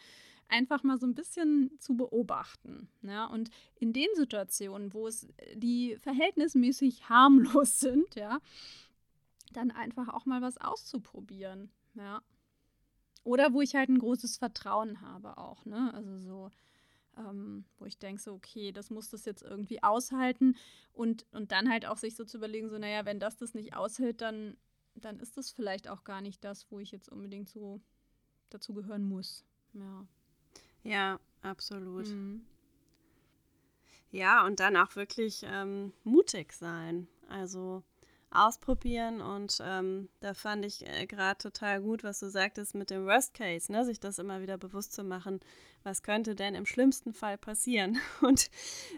[0.51, 2.89] einfach mal so ein bisschen zu beobachten.
[3.03, 3.27] Ja?
[3.27, 8.41] Und in den Situationen, wo es äh, die verhältnismäßig harmlos sind, ja,
[9.53, 11.71] dann einfach auch mal was auszuprobieren.
[11.95, 12.23] Ja.
[13.25, 15.93] Oder wo ich halt ein großes Vertrauen habe auch, ne?
[15.93, 16.51] Also so,
[17.19, 20.57] ähm, wo ich denke, so, okay, das muss das jetzt irgendwie aushalten
[20.93, 23.75] und, und dann halt auch sich so zu überlegen, so, naja, wenn das das nicht
[23.75, 24.57] aushält, dann,
[24.95, 27.81] dann ist das vielleicht auch gar nicht das, wo ich jetzt unbedingt so
[28.49, 29.45] dazugehören muss.
[29.75, 30.07] Ja.
[30.83, 32.09] Ja, absolut.
[32.09, 32.43] Mhm.
[34.11, 37.07] Ja, und dann auch wirklich ähm, mutig sein.
[37.29, 37.85] Also
[38.33, 43.05] ausprobieren und ähm, da fand ich äh, gerade total gut, was du sagtest mit dem
[43.05, 43.85] Worst Case, ne?
[43.85, 45.41] sich das immer wieder bewusst zu machen,
[45.83, 47.99] was könnte denn im schlimmsten Fall passieren.
[48.23, 48.51] Und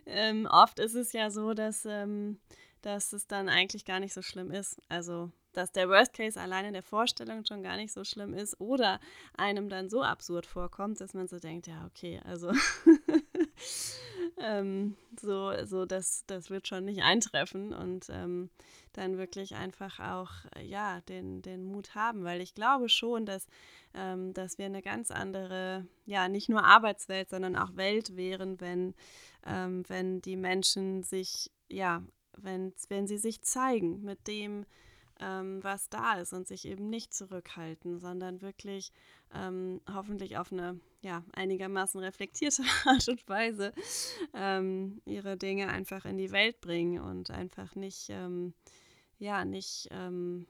[0.05, 2.41] ähm, oft ist es ja so, dass, ähm,
[2.83, 4.79] dass es dann eigentlich gar nicht so schlimm ist.
[4.91, 8.61] Also dass der Worst Case allein in der Vorstellung schon gar nicht so schlimm ist
[8.61, 9.01] oder
[9.37, 12.53] einem dann so absurd vorkommt, dass man so denkt, ja, okay, also
[14.39, 18.51] ähm, so, so das, das wird schon nicht eintreffen und ähm,
[18.93, 20.31] dann wirklich einfach auch,
[20.63, 23.47] ja, den, den Mut haben, weil ich glaube schon, dass,
[23.95, 28.95] ähm, dass wir eine ganz andere, ja, nicht nur Arbeitswelt, sondern auch Welt wären, wenn,
[29.47, 32.03] ähm, wenn die Menschen sich, ja,
[32.37, 34.67] wenn, wenn sie sich zeigen mit dem,
[35.21, 38.93] ähm, was da ist und sich eben nicht zurückhalten, sondern wirklich
[39.35, 43.73] ähm, hoffentlich auf eine ja, einigermaßen reflektierte Art und Weise
[44.35, 48.55] ähm, ihre Dinge einfach in die Welt bringen und einfach nicht, ähm,
[49.19, 50.47] ja, nicht ähm,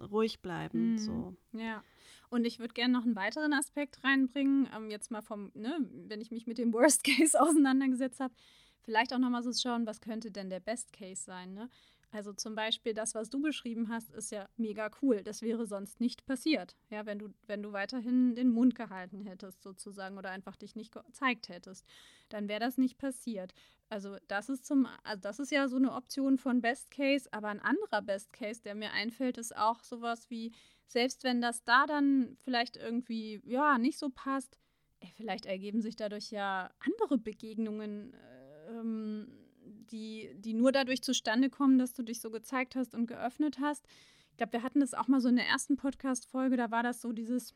[0.00, 0.92] ruhig bleiben.
[0.92, 0.98] Mhm.
[0.98, 1.36] So.
[1.52, 1.82] Ja.
[2.28, 6.20] Und ich würde gerne noch einen weiteren Aspekt reinbringen, ähm, jetzt mal vom, ne, wenn
[6.20, 8.34] ich mich mit dem Worst Case auseinandergesetzt habe,
[8.82, 11.54] vielleicht auch nochmal so schauen, was könnte denn der Best Case sein.
[11.54, 11.68] Ne?
[12.10, 15.22] Also zum Beispiel das, was du beschrieben hast, ist ja mega cool.
[15.22, 19.62] Das wäre sonst nicht passiert, ja, wenn du, wenn du weiterhin den Mund gehalten hättest
[19.62, 21.84] sozusagen oder einfach dich nicht gezeigt hättest,
[22.28, 23.52] dann wäre das nicht passiert.
[23.88, 27.48] Also das ist zum, also das ist ja so eine Option von Best Case, aber
[27.48, 30.52] ein anderer Best Case, der mir einfällt, ist auch sowas wie,
[30.86, 34.58] selbst wenn das da dann vielleicht irgendwie ja nicht so passt,
[35.00, 38.14] ey, vielleicht ergeben sich dadurch ja andere Begegnungen.
[38.14, 39.45] Äh, ähm,
[39.90, 43.86] die, die nur dadurch zustande kommen, dass du dich so gezeigt hast und geöffnet hast.
[44.30, 47.00] Ich glaube, wir hatten das auch mal so in der ersten Podcast-Folge, da war das
[47.00, 47.54] so dieses,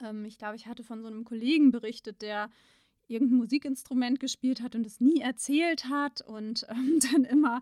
[0.00, 2.50] ähm, ich glaube, ich hatte von so einem Kollegen berichtet, der
[3.08, 7.60] irgendein Musikinstrument gespielt hat und es nie erzählt hat und ähm, dann immer,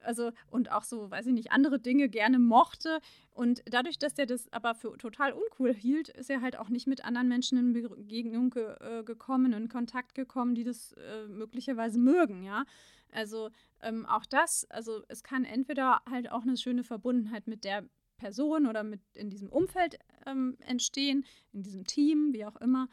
[0.00, 3.00] also und auch so, weiß ich nicht, andere Dinge gerne mochte.
[3.32, 6.86] Und dadurch, dass er das aber für total uncool hielt, ist er halt auch nicht
[6.86, 11.98] mit anderen Menschen in Begegnung ge äh, gekommen, in Kontakt gekommen, die das äh, möglicherweise
[11.98, 12.64] mögen, ja.
[13.12, 17.88] Also ähm, auch das, also es kann entweder halt auch eine schöne Verbundenheit mit der
[18.16, 22.88] Person oder mit in diesem Umfeld ähm, entstehen, in diesem Team, wie auch immer,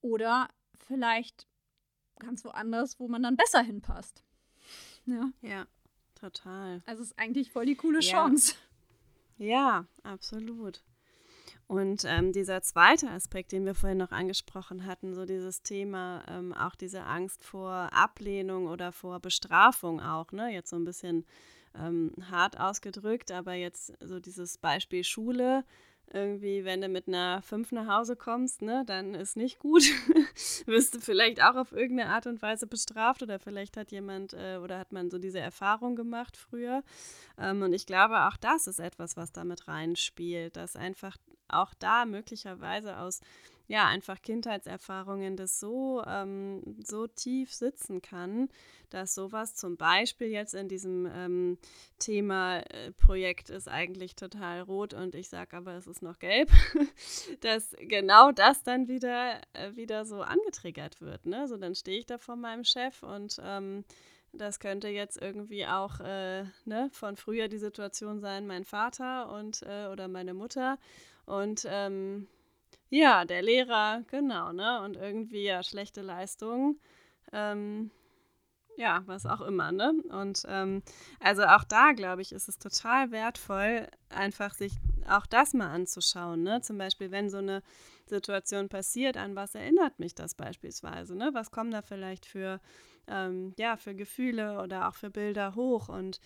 [0.00, 1.46] oder vielleicht
[2.18, 4.24] ganz woanders, wo man dann besser hinpasst.
[5.06, 5.66] Ja, ja
[6.14, 6.82] total.
[6.86, 8.10] Also es ist eigentlich voll die coole ja.
[8.10, 8.54] Chance.
[9.36, 10.82] Ja, absolut.
[11.74, 16.52] Und ähm, dieser zweite Aspekt, den wir vorhin noch angesprochen hatten, so dieses Thema, ähm,
[16.52, 20.52] auch diese Angst vor Ablehnung oder vor Bestrafung auch, ne?
[20.52, 21.24] Jetzt so ein bisschen
[21.76, 25.64] ähm, hart ausgedrückt, aber jetzt so dieses Beispiel Schule,
[26.12, 29.82] irgendwie, wenn du mit einer 5 nach Hause kommst, ne, dann ist nicht gut.
[30.66, 34.58] Wirst du vielleicht auch auf irgendeine Art und Weise bestraft oder vielleicht hat jemand äh,
[34.62, 36.84] oder hat man so diese Erfahrung gemacht früher.
[37.36, 41.16] Ähm, und ich glaube, auch das ist etwas, was damit reinspielt, dass einfach
[41.48, 43.20] auch da möglicherweise aus
[43.66, 48.48] ja, einfach Kindheitserfahrungen das so, ähm, so tief sitzen kann,
[48.90, 51.58] dass sowas zum Beispiel jetzt in diesem ähm,
[51.98, 56.50] Thema äh, Projekt ist eigentlich total rot und ich sage aber, es ist noch gelb,
[57.40, 61.24] dass genau das dann wieder, äh, wieder so angetriggert wird.
[61.24, 61.48] Ne?
[61.48, 63.84] So, dann stehe ich da vor meinem Chef und ähm,
[64.36, 69.62] das könnte jetzt irgendwie auch äh, ne, von früher die Situation sein, mein Vater und
[69.62, 70.76] äh, oder meine Mutter.
[71.26, 72.28] Und ähm,
[72.90, 74.82] ja, der Lehrer, genau, ne?
[74.82, 76.80] Und irgendwie ja schlechte Leistungen.
[77.32, 77.90] Ähm,
[78.76, 79.94] ja, was auch immer, ne?
[80.10, 80.82] Und ähm,
[81.20, 84.72] also auch da, glaube ich, ist es total wertvoll, einfach sich
[85.08, 86.60] auch das mal anzuschauen, ne?
[86.60, 87.62] Zum Beispiel, wenn so eine
[88.06, 91.30] Situation passiert, an was erinnert mich das beispielsweise, ne?
[91.32, 92.60] Was kommen da vielleicht für,
[93.06, 96.20] ähm, ja, für Gefühle oder auch für Bilder hoch und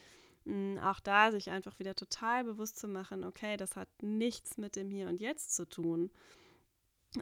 [0.83, 4.91] auch da sich einfach wieder total bewusst zu machen, okay, das hat nichts mit dem
[4.91, 6.11] Hier und Jetzt zu tun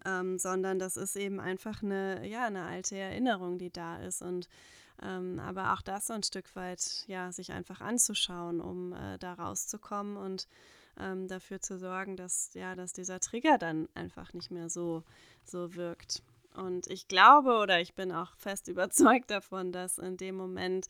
[0.05, 4.23] ähm, sondern das ist eben einfach eine, ja, eine alte Erinnerung, die da ist.
[4.23, 4.49] Und
[5.03, 9.35] ähm, aber auch das so ein Stück weit, ja, sich einfach anzuschauen, um äh, da
[9.35, 10.49] rauszukommen und
[10.99, 15.05] ähm, dafür zu sorgen, dass, ja, dass dieser Trigger dann einfach nicht mehr so,
[15.45, 16.23] so wirkt.
[16.55, 20.87] Und ich glaube oder ich bin auch fest überzeugt davon, dass in dem Moment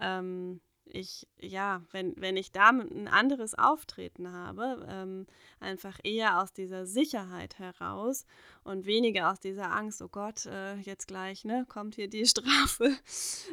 [0.00, 0.60] ähm,
[0.92, 5.26] ich, ja, wenn, wenn ich da ein anderes Auftreten habe, ähm,
[5.60, 8.24] einfach eher aus dieser Sicherheit heraus
[8.64, 12.96] und weniger aus dieser Angst, oh Gott, äh, jetzt gleich, ne, kommt hier die Strafe.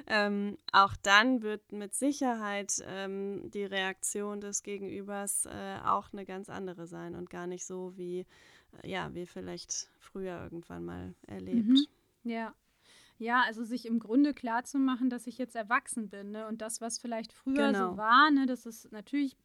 [0.07, 6.49] ähm, auch dann wird mit Sicherheit ähm, die Reaktion des Gegenübers äh, auch eine ganz
[6.49, 8.25] andere sein und gar nicht so wie,
[8.83, 11.67] äh, ja, wie vielleicht früher irgendwann mal erlebt.
[11.67, 11.85] Mhm.
[12.23, 12.53] Ja,
[13.17, 16.47] ja, also sich im Grunde klar zu machen, dass ich jetzt erwachsen bin ne?
[16.47, 17.91] und das, was vielleicht früher genau.
[17.91, 19.37] so war, ne, das ist natürlich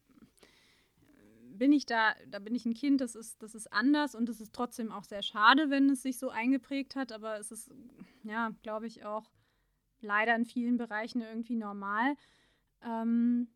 [1.61, 4.41] bin ich da, da bin ich ein Kind, das ist, das ist anders und es
[4.41, 7.69] ist trotzdem auch sehr schade, wenn es sich so eingeprägt hat, aber es ist,
[8.23, 9.29] ja, glaube ich, auch
[9.99, 12.15] leider in vielen Bereichen irgendwie normal.
[12.83, 13.47] Ähm,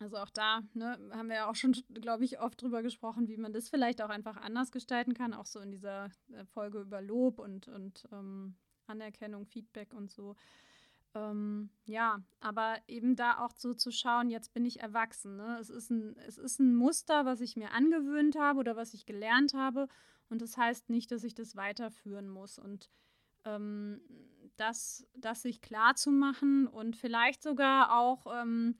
[0.00, 3.38] also auch da ne, haben wir ja auch schon, glaube ich, oft drüber gesprochen, wie
[3.38, 7.00] man das vielleicht auch einfach anders gestalten kann, auch so in dieser äh, Folge über
[7.00, 8.54] Lob und, und ähm,
[8.88, 10.36] Anerkennung, Feedback und so.
[11.14, 15.36] Ähm, ja, aber eben da auch so zu schauen, jetzt bin ich erwachsen.
[15.36, 15.58] Ne?
[15.60, 19.06] Es, ist ein, es ist ein Muster, was ich mir angewöhnt habe oder was ich
[19.06, 19.88] gelernt habe.
[20.28, 22.58] Und das heißt nicht, dass ich das weiterführen muss.
[22.58, 22.90] Und
[23.44, 24.00] ähm,
[24.56, 28.76] das, das sich klar zu machen und vielleicht sogar auch ähm,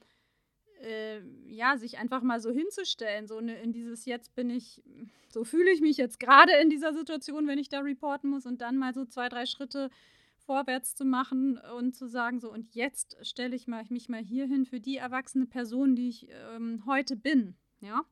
[0.81, 4.81] äh, ja, sich einfach mal so hinzustellen, so ne, in dieses jetzt bin ich,
[5.29, 8.61] so fühle ich mich jetzt gerade in dieser Situation, wenn ich da reporten muss und
[8.61, 9.89] dann mal so zwei, drei Schritte
[10.37, 14.47] vorwärts zu machen und zu sagen, so und jetzt stelle ich mal, mich mal hier
[14.47, 18.03] hin für die erwachsene Person, die ich ähm, heute bin, ja.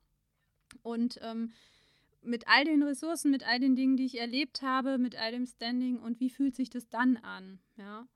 [0.84, 1.52] Und ähm,
[2.22, 5.46] mit all den Ressourcen, mit all den Dingen, die ich erlebt habe, mit all dem
[5.46, 8.08] Standing und wie fühlt sich das dann an, ja.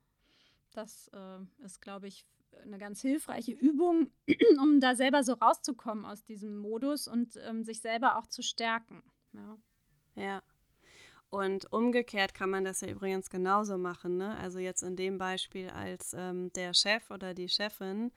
[0.73, 2.25] Das äh, ist, glaube ich,
[2.63, 4.11] eine ganz hilfreiche Übung,
[4.61, 9.03] um da selber so rauszukommen aus diesem Modus und ähm, sich selber auch zu stärken.
[9.33, 9.57] Ja.
[10.15, 10.43] ja.
[11.29, 14.17] Und umgekehrt kann man das ja übrigens genauso machen.
[14.17, 14.37] Ne?
[14.37, 18.11] Also jetzt in dem Beispiel als ähm, der Chef oder die Chefin,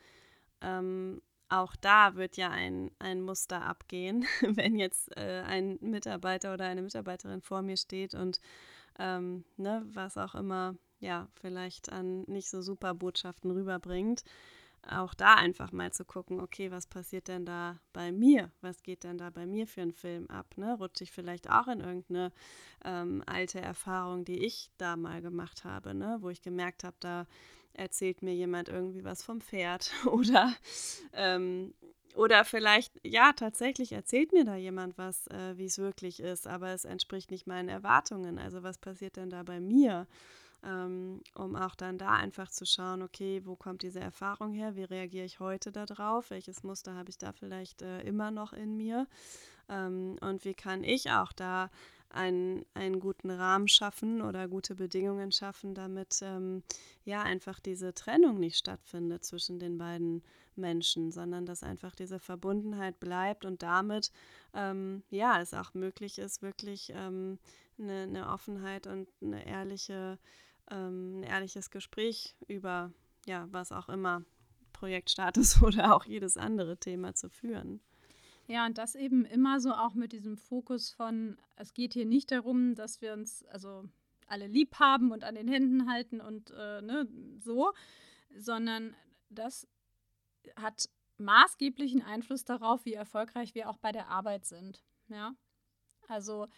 [0.60, 6.64] ähm, auch da wird ja ein, ein Muster abgehen, wenn jetzt äh, ein Mitarbeiter oder
[6.64, 8.40] eine Mitarbeiterin vor mir steht und
[8.98, 14.24] ähm, ne, was auch immer ja, vielleicht an nicht so super Botschaften rüberbringt.
[14.86, 18.50] Auch da einfach mal zu gucken, okay, was passiert denn da bei mir?
[18.60, 20.46] Was geht denn da bei mir für einen Film ab?
[20.56, 20.76] Ne?
[20.78, 22.32] Rutsche ich vielleicht auch in irgendeine
[22.84, 26.18] ähm, alte Erfahrung, die ich da mal gemacht habe, ne?
[26.20, 27.26] wo ich gemerkt habe, da
[27.72, 30.54] erzählt mir jemand irgendwie was vom Pferd oder
[31.14, 31.72] ähm,
[32.14, 36.68] oder vielleicht, ja, tatsächlich erzählt mir da jemand was, äh, wie es wirklich ist, aber
[36.68, 38.38] es entspricht nicht meinen Erwartungen.
[38.38, 40.06] Also was passiert denn da bei mir?
[40.64, 44.84] Ähm, um auch dann da einfach zu schauen, okay, wo kommt diese Erfahrung her, wie
[44.84, 49.06] reagiere ich heute darauf, welches Muster habe ich da vielleicht äh, immer noch in mir?
[49.68, 51.70] Ähm, und wie kann ich auch da
[52.14, 56.62] einen, einen guten Rahmen schaffen oder gute Bedingungen schaffen, damit ähm,
[57.04, 60.22] ja einfach diese Trennung nicht stattfindet zwischen den beiden
[60.56, 64.12] Menschen, sondern dass einfach diese Verbundenheit bleibt und damit
[64.54, 67.38] ähm, ja es auch möglich ist, wirklich ähm,
[67.78, 70.18] eine, eine, Offenheit und eine ehrliche,
[70.70, 72.92] ähm, ein ehrliches Gespräch über
[73.26, 74.24] ja was auch immer
[74.72, 77.80] Projektstatus oder auch jedes andere Thema zu führen.
[78.46, 82.30] Ja, und das eben immer so auch mit diesem Fokus von, es geht hier nicht
[82.30, 83.88] darum, dass wir uns also
[84.26, 87.08] alle lieb haben und an den Händen halten und äh, ne,
[87.38, 87.72] so,
[88.36, 88.94] sondern
[89.30, 89.66] das
[90.56, 94.82] hat maßgeblichen Einfluss darauf, wie erfolgreich wir auch bei der Arbeit sind.
[95.08, 95.34] Ja,
[96.08, 96.48] also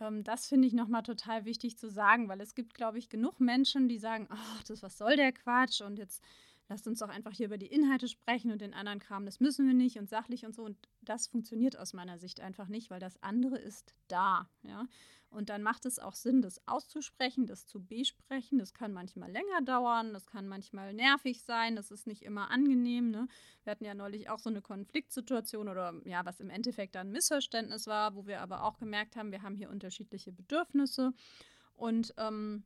[0.00, 3.40] ähm, das finde ich nochmal total wichtig zu sagen, weil es gibt, glaube ich, genug
[3.40, 5.80] Menschen, die sagen, ach, das was soll der Quatsch?
[5.80, 6.22] Und jetzt
[6.68, 9.66] lasst uns doch einfach hier über die Inhalte sprechen und den anderen Kram, das müssen
[9.66, 10.62] wir nicht und sachlich und so.
[10.64, 14.48] Und das funktioniert aus meiner Sicht einfach nicht, weil das andere ist da.
[14.62, 14.86] Ja?
[15.30, 18.58] Und dann macht es auch Sinn, das auszusprechen, das zu besprechen.
[18.58, 23.10] Das kann manchmal länger dauern, das kann manchmal nervig sein, das ist nicht immer angenehm.
[23.10, 23.28] Ne?
[23.64, 27.12] Wir hatten ja neulich auch so eine Konfliktsituation oder ja, was im Endeffekt dann ein
[27.12, 31.12] Missverständnis war, wo wir aber auch gemerkt haben, wir haben hier unterschiedliche Bedürfnisse.
[31.74, 32.64] Und ähm,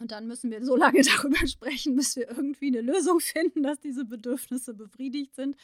[0.00, 3.80] und dann müssen wir so lange darüber sprechen, bis wir irgendwie eine Lösung finden, dass
[3.80, 5.56] diese Bedürfnisse befriedigt sind.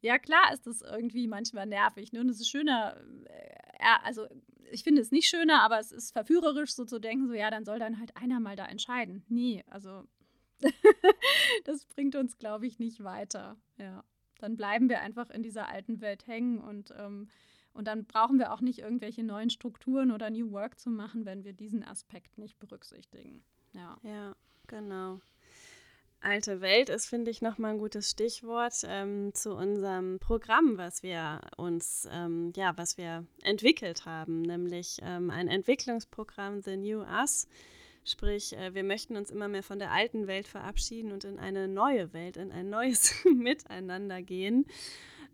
[0.00, 2.12] Ja, klar ist das irgendwie manchmal nervig.
[2.12, 2.20] Ne?
[2.20, 2.96] Und es ist schöner,
[3.26, 4.26] äh, also
[4.70, 7.64] ich finde es nicht schöner, aber es ist verführerisch, so zu denken, so ja, dann
[7.64, 9.24] soll dann halt einer mal da entscheiden.
[9.28, 10.04] Nee, also
[11.64, 13.56] das bringt uns, glaube ich, nicht weiter.
[13.78, 14.04] Ja,
[14.38, 17.28] dann bleiben wir einfach in dieser alten Welt hängen und, ähm,
[17.74, 21.44] und dann brauchen wir auch nicht irgendwelche neuen Strukturen oder New Work zu machen, wenn
[21.44, 23.42] wir diesen Aspekt nicht berücksichtigen.
[23.72, 23.96] Ja.
[24.02, 25.20] Ja, genau.
[26.24, 31.40] Alte Welt ist, finde ich, nochmal ein gutes Stichwort ähm, zu unserem Programm, was wir
[31.56, 37.48] uns, ähm, ja, was wir entwickelt haben, nämlich ähm, ein Entwicklungsprogramm The New Us.
[38.04, 41.66] Sprich, äh, wir möchten uns immer mehr von der alten Welt verabschieden und in eine
[41.66, 44.66] neue Welt, in ein neues Miteinander gehen.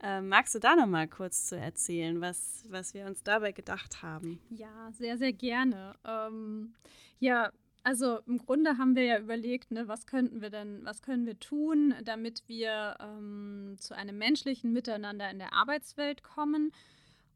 [0.02, 4.02] Ähm, magst du da noch mal kurz zu erzählen, was, was wir uns dabei gedacht
[4.02, 4.40] haben?
[4.50, 5.94] Ja, sehr, sehr gerne.
[6.04, 6.74] Ähm,
[7.18, 7.50] ja,
[7.82, 11.38] also im Grunde haben wir ja überlegt, ne, was könnten wir denn, was können wir
[11.40, 16.72] tun, damit wir ähm, zu einem menschlichen Miteinander in der Arbeitswelt kommen.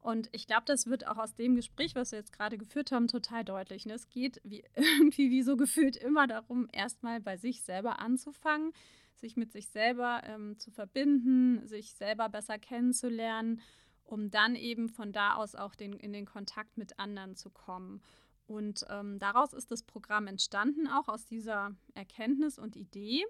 [0.03, 3.07] Und ich glaube, das wird auch aus dem Gespräch, was wir jetzt gerade geführt haben,
[3.07, 3.85] total deutlich.
[3.85, 3.93] Ne?
[3.93, 8.73] Es geht wie, irgendwie wie so gefühlt immer darum, erstmal bei sich selber anzufangen,
[9.15, 13.61] sich mit sich selber ähm, zu verbinden, sich selber besser kennenzulernen,
[14.03, 18.01] um dann eben von da aus auch den, in den Kontakt mit anderen zu kommen.
[18.45, 23.23] Und ähm, daraus ist das Programm entstanden, auch aus dieser Erkenntnis und Idee.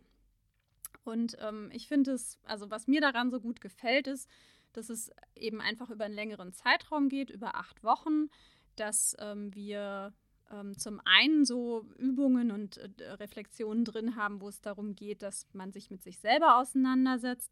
[1.04, 4.28] Und ähm, ich finde es, also was mir daran so gut gefällt, ist,
[4.74, 8.30] dass es eben einfach über einen längeren Zeitraum geht, über acht Wochen,
[8.76, 10.14] dass ähm, wir
[10.52, 15.48] ähm, zum einen so Übungen und äh, Reflexionen drin haben, wo es darum geht, dass
[15.54, 17.52] man sich mit sich selber auseinandersetzt,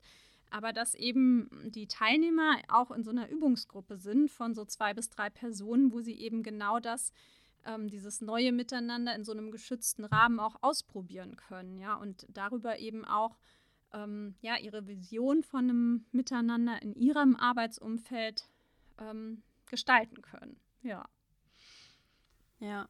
[0.50, 5.10] aber dass eben die Teilnehmer auch in so einer Übungsgruppe sind von so zwei bis
[5.10, 7.14] drei Personen, wo sie eben genau das
[7.66, 12.80] ähm, dieses neue Miteinander in so einem geschützten Rahmen auch ausprobieren können, ja, und darüber
[12.80, 13.38] eben auch
[13.94, 18.48] ähm, ja, ihre Vision von einem Miteinander in ihrem Arbeitsumfeld
[19.00, 20.60] ähm, gestalten können.
[20.82, 21.08] Ja.
[22.60, 22.88] Ja.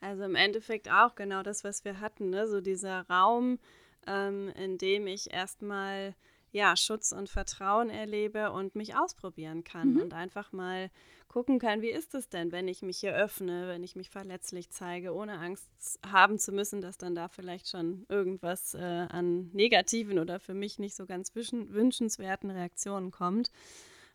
[0.00, 2.48] Also im Endeffekt auch genau das, was wir hatten, ne?
[2.48, 3.58] so dieser Raum,
[4.06, 6.14] ähm, in dem ich erstmal
[6.52, 10.02] ja, Schutz und Vertrauen erlebe und mich ausprobieren kann mhm.
[10.02, 10.90] und einfach mal
[11.28, 14.68] gucken kann, wie ist es denn, wenn ich mich hier öffne, wenn ich mich verletzlich
[14.68, 20.18] zeige, ohne Angst haben zu müssen, dass dann da vielleicht schon irgendwas äh, an negativen
[20.18, 23.50] oder für mich nicht so ganz wünschenswerten Reaktionen kommt.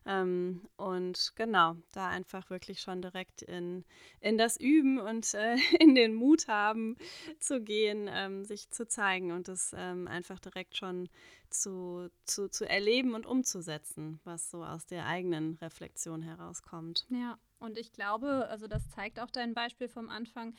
[0.08, 3.84] Ähm, und genau, da einfach wirklich schon direkt in,
[4.20, 6.96] in das Üben und äh, in den Mut haben
[7.38, 11.10] zu gehen, ähm, sich zu zeigen und es ähm, einfach direkt schon
[11.50, 17.06] zu, zu, zu erleben und umzusetzen, was so aus der eigenen Reflexion herauskommt.
[17.10, 20.54] Ja, und ich glaube, also das zeigt auch dein Beispiel vom Anfang,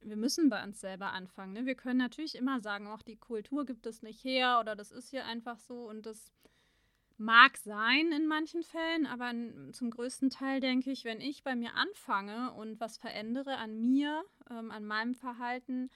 [0.00, 1.52] wir müssen bei uns selber anfangen.
[1.52, 1.66] Ne?
[1.66, 5.10] Wir können natürlich immer sagen, auch die Kultur gibt es nicht her oder das ist
[5.10, 6.32] hier einfach so und das
[7.20, 9.32] Mag sein in manchen Fällen, aber
[9.72, 14.24] zum größten Teil denke ich, wenn ich bei mir anfange und was verändere an mir,
[14.48, 15.90] ähm, an meinem Verhalten,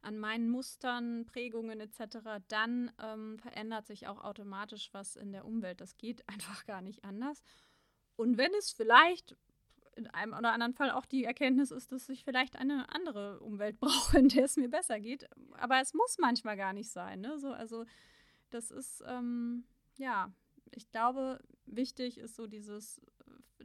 [0.00, 5.82] an meinen Mustern, Prägungen etc., dann ähm, verändert sich auch automatisch was in der Umwelt.
[5.82, 7.42] Das geht einfach gar nicht anders.
[8.16, 9.36] Und wenn es vielleicht
[9.94, 13.78] in einem oder anderen Fall auch die Erkenntnis ist, dass ich vielleicht eine andere Umwelt
[13.80, 15.28] brauche, in der es mir besser geht.
[15.58, 17.20] Aber es muss manchmal gar nicht sein.
[17.20, 17.38] Ne?
[17.38, 17.84] So, also
[18.48, 19.64] das ist, ähm,
[19.98, 20.32] ja,
[20.74, 23.00] ich glaube, wichtig ist so dieses,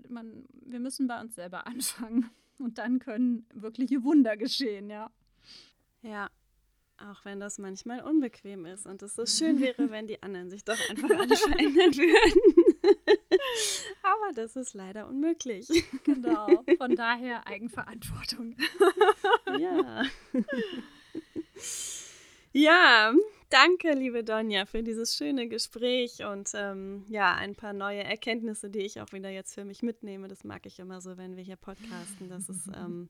[0.10, 2.30] man, wir müssen bei uns selber anfangen.
[2.60, 5.12] Und dann können wirkliche Wunder geschehen, ja.
[6.02, 6.30] Ja,
[6.98, 10.64] auch wenn das manchmal unbequem ist und es so schön wäre, wenn die anderen sich
[10.64, 12.66] doch einfach alle verändern würden.
[14.02, 15.68] Aber das ist leider unmöglich.
[16.04, 16.64] Genau.
[16.78, 18.56] Von daher Eigenverantwortung.
[19.60, 20.04] Ja.
[22.54, 23.14] Ja,
[23.50, 28.80] danke, liebe Donja, für dieses schöne Gespräch und ähm, ja, ein paar neue Erkenntnisse, die
[28.80, 30.28] ich auch wieder jetzt für mich mitnehme.
[30.28, 33.10] Das mag ich immer so, wenn wir hier podcasten, dass es ähm,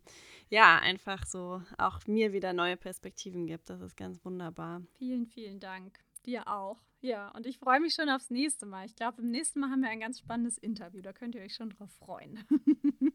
[0.50, 3.70] ja einfach so auch mir wieder neue Perspektiven gibt.
[3.70, 4.82] Das ist ganz wunderbar.
[4.98, 6.00] Vielen, vielen Dank.
[6.26, 6.78] Dir auch.
[7.02, 8.86] Ja, und ich freue mich schon aufs nächste Mal.
[8.86, 11.02] Ich glaube, im nächsten Mal haben wir ein ganz spannendes Interview.
[11.02, 12.44] Da könnt ihr euch schon drauf freuen.